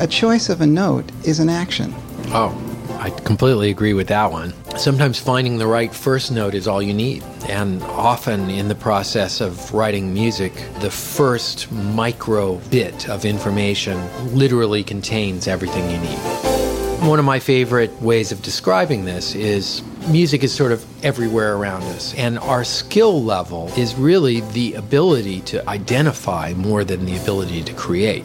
A 0.00 0.06
choice 0.06 0.48
of 0.48 0.62
a 0.62 0.66
note 0.66 1.12
is 1.22 1.38
an 1.38 1.50
action. 1.50 1.94
Oh, 2.28 2.50
I 2.98 3.10
completely 3.10 3.70
agree 3.70 3.94
with 3.94 4.08
that 4.08 4.32
one. 4.32 4.52
Sometimes 4.76 5.20
finding 5.20 5.58
the 5.58 5.68
right 5.68 5.94
first 5.94 6.32
note 6.32 6.52
is 6.54 6.66
all 6.66 6.82
you 6.82 6.92
need. 6.92 7.22
And 7.48 7.80
often 7.84 8.50
in 8.50 8.66
the 8.66 8.74
process 8.74 9.40
of 9.40 9.72
writing 9.72 10.12
music, 10.12 10.52
the 10.80 10.90
first 10.90 11.70
micro 11.70 12.56
bit 12.70 13.08
of 13.08 13.24
information 13.24 13.96
literally 14.36 14.82
contains 14.82 15.46
everything 15.46 15.88
you 15.88 15.98
need. 15.98 16.18
One 17.06 17.20
of 17.20 17.24
my 17.24 17.38
favorite 17.38 17.92
ways 18.02 18.32
of 18.32 18.42
describing 18.42 19.04
this 19.04 19.36
is 19.36 19.82
music 20.08 20.42
is 20.42 20.52
sort 20.52 20.72
of 20.72 20.84
everywhere 21.04 21.54
around 21.54 21.84
us, 21.84 22.12
and 22.14 22.36
our 22.40 22.64
skill 22.64 23.22
level 23.22 23.70
is 23.76 23.94
really 23.94 24.40
the 24.40 24.74
ability 24.74 25.40
to 25.42 25.66
identify 25.68 26.52
more 26.54 26.82
than 26.82 27.06
the 27.06 27.16
ability 27.16 27.62
to 27.62 27.72
create. 27.74 28.24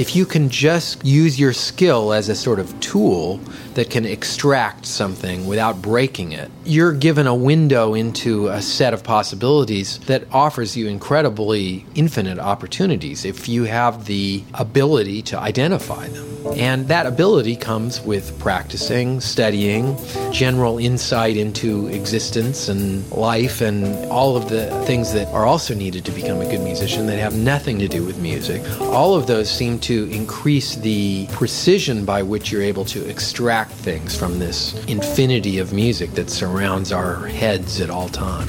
If 0.00 0.16
you 0.16 0.24
can 0.24 0.48
just 0.48 1.04
use 1.04 1.38
your 1.38 1.52
skill 1.52 2.14
as 2.14 2.30
a 2.30 2.34
sort 2.34 2.58
of 2.58 2.80
tool 2.80 3.36
that 3.74 3.90
can 3.90 4.06
extract 4.06 4.86
something 4.86 5.46
without 5.46 5.82
breaking 5.82 6.32
it, 6.32 6.50
you're 6.64 6.94
given 6.94 7.26
a 7.26 7.34
window 7.34 7.92
into 7.92 8.48
a 8.48 8.62
set 8.62 8.94
of 8.94 9.04
possibilities 9.04 9.98
that 10.06 10.24
offers 10.32 10.74
you 10.74 10.88
incredibly 10.88 11.84
infinite 11.94 12.38
opportunities 12.38 13.26
if 13.26 13.46
you 13.46 13.64
have 13.64 14.06
the 14.06 14.42
ability 14.54 15.20
to 15.20 15.38
identify 15.38 16.08
them. 16.08 16.26
And 16.56 16.88
that 16.88 17.04
ability 17.04 17.56
comes 17.56 18.00
with 18.00 18.38
practicing, 18.38 19.20
studying, 19.20 19.98
general 20.32 20.78
insight 20.78 21.36
into 21.36 21.88
existence 21.88 22.70
and 22.70 23.06
life, 23.12 23.60
and 23.60 23.84
all 24.06 24.38
of 24.38 24.48
the 24.48 24.70
things 24.86 25.12
that 25.12 25.28
are 25.34 25.44
also 25.44 25.74
needed 25.74 26.06
to 26.06 26.12
become 26.12 26.40
a 26.40 26.48
good 26.48 26.62
musician 26.62 27.06
that 27.08 27.18
have 27.18 27.36
nothing 27.36 27.78
to 27.80 27.88
do 27.88 28.06
with 28.06 28.18
music. 28.22 28.62
All 28.80 29.14
of 29.14 29.26
those 29.26 29.50
seem 29.50 29.78
to 29.80 29.89
increase 29.90 30.76
the 30.76 31.26
precision 31.32 32.04
by 32.04 32.22
which 32.22 32.52
you're 32.52 32.62
able 32.62 32.84
to 32.86 33.08
extract 33.08 33.72
things 33.72 34.16
from 34.16 34.38
this 34.38 34.74
infinity 34.86 35.58
of 35.58 35.72
music 35.72 36.12
that 36.12 36.30
surrounds 36.30 36.92
our 36.92 37.26
heads 37.26 37.80
at 37.80 37.90
all 37.90 38.08
time. 38.08 38.48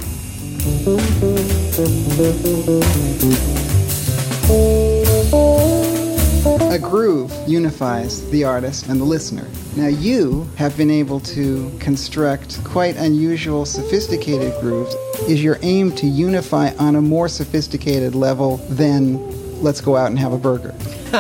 A 6.72 6.80
groove 6.80 7.34
unifies 7.48 8.30
the 8.30 8.44
artist 8.44 8.88
and 8.88 9.00
the 9.00 9.06
listener. 9.06 9.48
Now, 9.76 9.88
you 9.88 10.48
have 10.58 10.78
been 10.78 10.92
able 10.92 11.20
to 11.22 11.72
construct 11.80 12.64
quite 12.64 12.96
unusual, 12.98 13.66
sophisticated 13.66 14.54
grooves. 14.62 14.94
Is 15.28 15.44
your 15.44 15.58
aim 15.64 15.92
to 15.96 16.08
unify 16.08 16.72
on 16.78 16.96
a 16.96 17.02
more 17.02 17.28
sophisticated 17.28 18.16
level 18.16 18.58
than 18.70 19.41
let's 19.62 19.82
go 19.82 19.95
out 19.95 20.08
and 20.08 20.19
have 20.19 20.34
a 20.34 20.38
burger? 20.38 20.71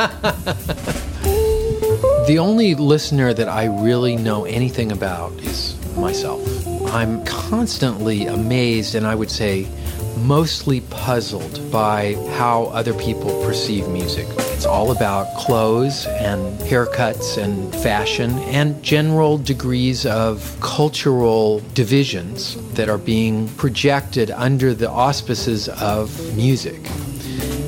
the 2.27 2.37
only 2.39 2.75
listener 2.75 3.33
that 3.33 3.47
I 3.47 3.65
really 3.65 4.15
know 4.15 4.45
anything 4.45 4.91
about 4.91 5.31
is 5.41 5.77
myself. 5.95 6.41
I'm 6.93 7.23
constantly 7.25 8.25
amazed 8.25 8.95
and 8.95 9.05
I 9.07 9.15
would 9.15 9.31
say 9.31 9.67
mostly 10.17 10.81
puzzled 10.81 11.71
by 11.71 12.15
how 12.37 12.65
other 12.65 12.93
people 12.93 13.43
perceive 13.43 13.87
music. 13.87 14.27
It's 14.53 14.65
all 14.65 14.91
about 14.91 15.33
clothes 15.35 16.05
and 16.05 16.59
haircuts 16.59 17.41
and 17.41 17.73
fashion 17.75 18.31
and 18.39 18.81
general 18.83 19.37
degrees 19.37 20.05
of 20.05 20.55
cultural 20.61 21.61
divisions 21.73 22.55
that 22.73 22.89
are 22.89 22.97
being 22.97 23.47
projected 23.55 24.29
under 24.31 24.73
the 24.73 24.89
auspices 24.89 25.69
of 25.69 26.35
music. 26.35 26.79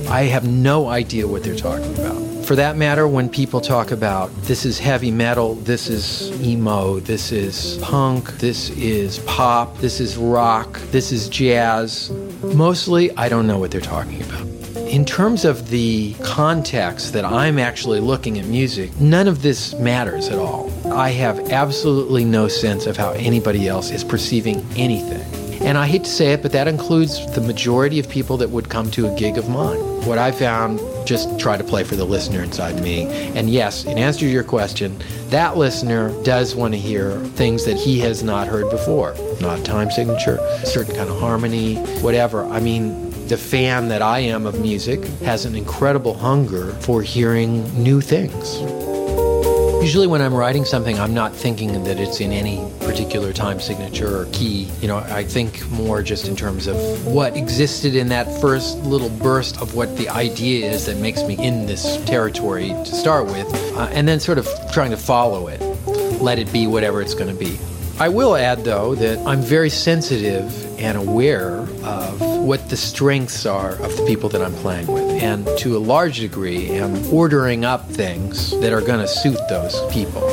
I 0.10 0.24
have 0.24 0.48
no 0.48 0.88
idea 0.88 1.28
what 1.28 1.44
they're 1.44 1.56
talking 1.56 1.94
about. 1.98 2.46
For 2.46 2.56
that 2.58 2.76
matter, 2.76 3.08
when 3.08 3.30
people 3.30 3.62
talk 3.62 3.92
about 3.92 4.30
this 4.44 4.66
is 4.66 4.78
heavy 4.78 5.12
metal, 5.12 5.56
this 5.56 5.88
is 5.88 6.30
emo, 6.42 7.00
this 7.00 7.32
is 7.32 7.78
punk, 7.82 8.38
this 8.38 8.70
is 8.72 9.20
pop, 9.20 9.78
this 9.78 10.02
is 10.02 10.18
rock, 10.18 10.78
this 10.92 11.14
is 11.14 11.30
jazz, 11.30 12.12
mostly 12.44 13.16
I 13.16 13.30
don't 13.30 13.48
know 13.48 13.58
what 13.58 13.72
they're 13.72 13.80
talking 13.80 14.22
about. 14.22 14.46
In 14.90 15.06
terms 15.06 15.46
of 15.46 15.70
the 15.70 16.14
context 16.22 17.14
that 17.14 17.24
I'm 17.24 17.58
actually 17.58 18.02
looking 18.02 18.38
at 18.40 18.46
music, 18.46 18.92
none 19.00 19.30
of 19.30 19.42
this 19.42 19.74
matters 19.76 20.28
at 20.28 20.38
all. 20.38 20.70
I 20.94 21.12
have 21.12 21.50
absolutely 21.50 22.26
no 22.26 22.50
sense 22.50 22.86
of 22.86 22.98
how 22.98 23.12
anybody 23.12 23.68
else 23.70 23.90
is 23.90 24.04
perceiving 24.04 24.64
anything. 24.76 25.43
And 25.64 25.78
I 25.78 25.88
hate 25.88 26.04
to 26.04 26.10
say 26.10 26.34
it, 26.34 26.42
but 26.42 26.52
that 26.52 26.68
includes 26.68 27.26
the 27.36 27.42
majority 27.42 27.98
of 27.98 28.10
people 28.10 28.36
that 28.38 28.50
would 28.50 28.70
come 28.70 28.92
to 28.92 29.08
a 29.08 29.16
gig 29.18 29.38
of 29.38 29.48
mine. 29.48 29.80
What 30.06 30.18
I 30.18 30.32
found, 30.32 30.82
just 31.08 31.40
try 31.40 31.56
to 31.56 31.64
play 31.64 31.86
for 31.86 31.96
the 31.96 32.04
listener 32.04 32.44
inside 32.44 32.82
me. 32.84 33.06
And 33.36 33.50
yes, 33.50 33.86
in 33.86 33.98
answer 33.98 34.22
to 34.22 34.28
your 34.28 34.44
question, 34.44 35.02
that 35.30 35.56
listener 35.56 36.12
does 36.24 36.54
want 36.54 36.74
to 36.74 36.80
hear 36.80 37.18
things 37.36 37.64
that 37.64 37.78
he 37.78 37.98
has 38.00 38.24
not 38.24 38.48
heard 38.48 38.70
before. 38.70 39.16
Not 39.40 39.64
time 39.64 39.90
signature, 39.90 40.38
certain 40.66 40.96
kind 40.96 41.10
of 41.10 41.18
harmony, 41.20 41.76
whatever. 42.02 42.44
I 42.44 42.60
mean, 42.60 43.10
the 43.28 43.38
fan 43.38 43.88
that 43.88 44.02
I 44.02 44.20
am 44.20 44.46
of 44.46 44.60
music 44.60 45.06
has 45.22 45.46
an 45.46 45.56
incredible 45.56 46.14
hunger 46.14 46.74
for 46.82 47.02
hearing 47.02 47.64
new 47.82 48.02
things. 48.02 48.93
Usually, 49.84 50.08
when 50.08 50.22
I'm 50.22 50.34
writing 50.34 50.64
something, 50.64 50.98
I'm 50.98 51.14
not 51.14 51.36
thinking 51.36 51.84
that 51.84 52.00
it's 52.00 52.22
in 52.22 52.32
any 52.32 52.66
particular 52.80 53.34
time 53.34 53.60
signature 53.60 54.18
or 54.22 54.28
key. 54.28 54.70
You 54.80 54.88
know, 54.88 54.96
I 54.96 55.26
think 55.26 55.70
more 55.72 56.02
just 56.02 56.26
in 56.26 56.38
terms 56.38 56.68
of 56.68 57.06
what 57.06 57.36
existed 57.36 57.94
in 57.94 58.08
that 58.08 58.24
first 58.40 58.78
little 58.78 59.10
burst 59.10 59.62
of 59.62 59.76
what 59.76 59.98
the 59.98 60.08
idea 60.08 60.72
is 60.72 60.86
that 60.86 60.96
makes 61.00 61.22
me 61.24 61.38
in 61.38 61.66
this 61.66 61.98
territory 62.06 62.70
to 62.70 62.86
start 62.86 63.26
with, 63.26 63.54
uh, 63.76 63.90
and 63.92 64.08
then 64.08 64.22
sort 64.22 64.38
of 64.38 64.48
trying 64.72 64.92
to 64.92 64.98
follow 64.98 65.50
it, 65.50 65.60
let 66.22 66.40
it 66.40 66.50
be 66.54 66.66
whatever 66.66 67.02
it's 67.02 67.14
going 67.14 67.30
to 67.30 67.36
be. 67.38 67.60
I 68.00 68.10
will 68.10 68.36
add, 68.36 68.66
though, 68.66 68.96
that 68.96 69.20
I'm 69.26 69.42
very 69.42 69.70
sensitive 69.70 70.80
and 70.80 70.98
aware 70.98 71.60
of 71.84 72.20
what 72.22 72.70
the 72.70 72.76
strengths 72.76 73.46
are 73.46 73.74
of 73.74 73.96
the 73.96 74.06
people 74.06 74.30
that 74.30 74.42
I'm 74.42 74.54
playing 74.56 74.88
with, 74.88 75.04
and 75.22 75.48
to 75.60 75.78
a 75.78 75.80
large 75.80 76.20
degree, 76.20 76.70
am 76.72 76.96
ordering 77.14 77.64
up 77.64 77.88
things 77.90 78.52
that 78.60 78.74
are 78.74 78.82
going 78.82 79.00
to 79.00 79.08
suit 79.08 79.38
those 79.48 79.80
people. 79.94 80.28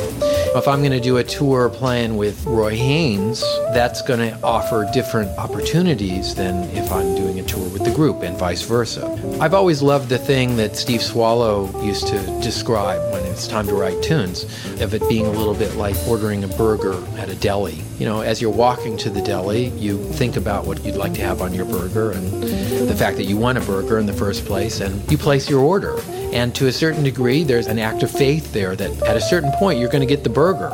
If 0.53 0.67
I'm 0.67 0.79
going 0.79 0.91
to 0.91 0.99
do 0.99 1.15
a 1.15 1.23
tour 1.23 1.69
playing 1.69 2.17
with 2.17 2.45
Roy 2.45 2.75
Haynes, 2.75 3.41
that's 3.73 4.01
going 4.01 4.19
to 4.19 4.37
offer 4.43 4.85
different 4.91 5.29
opportunities 5.37 6.35
than 6.35 6.65
if 6.71 6.91
I'm 6.91 7.15
doing 7.15 7.39
a 7.39 7.43
tour 7.43 7.69
with 7.69 7.85
the 7.85 7.91
group 7.91 8.21
and 8.21 8.37
vice 8.37 8.61
versa. 8.61 9.07
I've 9.39 9.53
always 9.53 9.81
loved 9.81 10.09
the 10.09 10.17
thing 10.17 10.57
that 10.57 10.75
Steve 10.75 11.01
Swallow 11.01 11.71
used 11.81 12.07
to 12.07 12.19
describe 12.41 13.13
when 13.13 13.23
it's 13.27 13.47
time 13.47 13.65
to 13.67 13.73
write 13.73 14.03
tunes, 14.03 14.43
of 14.81 14.93
it 14.93 15.07
being 15.07 15.25
a 15.25 15.31
little 15.31 15.53
bit 15.53 15.75
like 15.75 15.95
ordering 16.05 16.43
a 16.43 16.49
burger 16.49 17.01
at 17.17 17.29
a 17.29 17.35
deli. 17.35 17.81
You 17.97 18.05
know, 18.05 18.19
as 18.19 18.41
you're 18.41 18.51
walking 18.51 18.97
to 18.97 19.09
the 19.09 19.21
deli, 19.21 19.67
you 19.69 20.03
think 20.13 20.35
about 20.35 20.65
what 20.65 20.83
you'd 20.83 20.95
like 20.95 21.13
to 21.13 21.21
have 21.21 21.41
on 21.41 21.53
your 21.53 21.65
burger 21.65 22.11
and 22.11 22.43
the 22.89 22.95
fact 22.95 23.15
that 23.17 23.25
you 23.25 23.37
want 23.37 23.57
a 23.57 23.61
burger 23.61 23.99
in 23.99 24.05
the 24.05 24.13
first 24.13 24.45
place, 24.45 24.81
and 24.81 25.09
you 25.09 25.17
place 25.17 25.49
your 25.49 25.61
order. 25.61 25.97
And 26.31 26.55
to 26.55 26.67
a 26.67 26.71
certain 26.71 27.03
degree, 27.03 27.43
there's 27.43 27.67
an 27.67 27.79
act 27.79 28.03
of 28.03 28.11
faith 28.11 28.53
there 28.53 28.75
that 28.75 29.03
at 29.03 29.17
a 29.17 29.21
certain 29.21 29.51
point 29.53 29.79
you're 29.79 29.89
going 29.89 30.07
to 30.07 30.07
get 30.07 30.23
the 30.23 30.29
burger. 30.29 30.69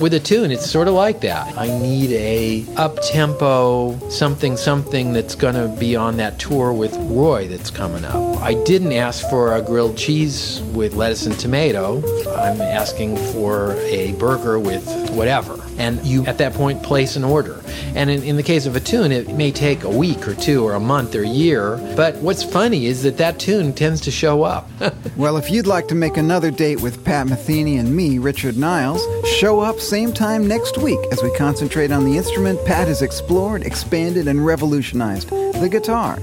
With 0.00 0.14
a 0.14 0.20
tune, 0.20 0.50
it's 0.50 0.70
sort 0.70 0.86
of 0.86 0.94
like 0.94 1.20
that. 1.22 1.56
I 1.58 1.66
need 1.66 2.12
a 2.12 2.64
up 2.76 2.98
tempo 3.02 3.98
something 4.10 4.56
something 4.56 5.12
that's 5.12 5.34
going 5.34 5.54
to 5.54 5.68
be 5.80 5.96
on 5.96 6.16
that 6.18 6.38
tour 6.38 6.72
with 6.72 6.94
Roy 6.96 7.48
that's 7.48 7.70
coming 7.70 8.04
up. 8.04 8.40
I 8.40 8.54
didn't 8.64 8.92
ask 8.92 9.28
for 9.28 9.54
a 9.54 9.62
grilled 9.62 9.96
cheese 9.96 10.60
with 10.72 10.94
lettuce 10.94 11.26
and 11.26 11.38
tomato. 11.38 11.98
I'm 12.36 12.60
asking 12.60 13.16
for 13.16 13.74
a 13.82 14.12
burger 14.12 14.58
with 14.60 15.10
whatever. 15.10 15.61
And 15.78 16.04
you, 16.04 16.24
at 16.26 16.38
that 16.38 16.54
point, 16.54 16.82
place 16.82 17.16
an 17.16 17.24
order. 17.24 17.60
And 17.94 18.10
in, 18.10 18.22
in 18.22 18.36
the 18.36 18.42
case 18.42 18.66
of 18.66 18.76
a 18.76 18.80
tune, 18.80 19.12
it 19.12 19.28
may 19.30 19.50
take 19.50 19.84
a 19.84 19.90
week 19.90 20.28
or 20.28 20.34
two 20.34 20.64
or 20.64 20.74
a 20.74 20.80
month 20.80 21.14
or 21.14 21.22
a 21.22 21.28
year. 21.28 21.76
But 21.96 22.16
what's 22.16 22.42
funny 22.42 22.86
is 22.86 23.02
that 23.02 23.16
that 23.18 23.38
tune 23.38 23.72
tends 23.72 24.00
to 24.02 24.10
show 24.10 24.42
up. 24.42 24.68
well, 25.16 25.36
if 25.36 25.50
you'd 25.50 25.66
like 25.66 25.88
to 25.88 25.94
make 25.94 26.16
another 26.16 26.50
date 26.50 26.80
with 26.80 27.04
Pat 27.04 27.26
Metheny 27.26 27.78
and 27.78 27.94
me, 27.94 28.18
Richard 28.18 28.56
Niles, 28.56 29.02
show 29.26 29.60
up 29.60 29.80
same 29.80 30.12
time 30.12 30.46
next 30.46 30.78
week 30.78 31.00
as 31.10 31.22
we 31.22 31.34
concentrate 31.36 31.90
on 31.90 32.04
the 32.04 32.16
instrument 32.16 32.64
Pat 32.64 32.88
has 32.88 33.02
explored, 33.02 33.62
expanded, 33.62 34.28
and 34.28 34.44
revolutionized 34.44 35.30
the 35.30 35.68
guitar. 35.70 36.18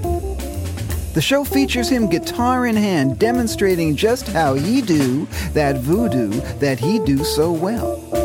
The 1.14 1.22
show 1.22 1.44
features 1.44 1.90
him 1.90 2.08
guitar 2.08 2.68
in 2.68 2.76
hand, 2.76 3.18
demonstrating 3.18 3.96
just 3.96 4.28
how 4.28 4.54
he 4.54 4.82
do 4.82 5.26
that 5.54 5.78
voodoo 5.78 6.30
that 6.60 6.80
he 6.80 7.00
do 7.00 7.24
so 7.24 7.52
well. 7.52 8.19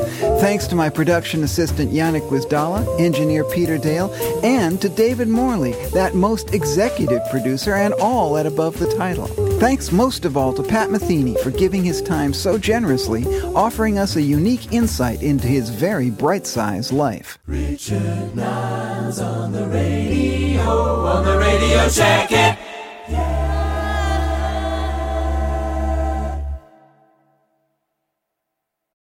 Thanks 0.45 0.67
to 0.67 0.77
my 0.77 0.91
production 0.91 1.43
assistant 1.43 1.91
Yannick 1.91 2.29
Wizdala, 2.29 3.01
engineer 3.01 3.45
Peter 3.45 3.79
Dale, 3.79 4.13
and 4.45 4.79
to 4.83 4.91
David 4.91 5.27
Morley, 5.27 5.73
that 5.95 6.15
most 6.15 6.53
executive 6.53 7.23
producer, 7.31 7.73
and 7.73 7.95
all 7.95 8.37
at 8.37 8.45
Above 8.45 8.79
the 8.79 8.95
Title. 8.95 9.27
Thanks 9.59 9.91
most 9.91 10.27
of 10.27 10.37
all 10.37 10.53
to 10.53 10.63
Pat 10.63 10.91
Metheny 10.91 11.43
for 11.43 11.51
giving 11.51 11.83
his 11.83 12.03
time 12.03 12.35
so 12.35 12.59
generously, 12.59 13.25
offering 13.55 13.99
us 13.99 14.17
a 14.17 14.23
unique 14.23 14.71
insight 14.71 15.23
into 15.23 15.47
his 15.47 15.71
very 15.71 16.11
bright-sized 16.11 16.93
life. 16.93 17.39
Richard 17.47 18.37
Niles 18.37 19.23
on 19.23 19.51
the 19.51 19.67
radio, 19.67 20.61
on 20.61 21.25
the 21.25 21.39
radio, 21.39 21.89
check 21.89 22.31
it. 22.31 22.64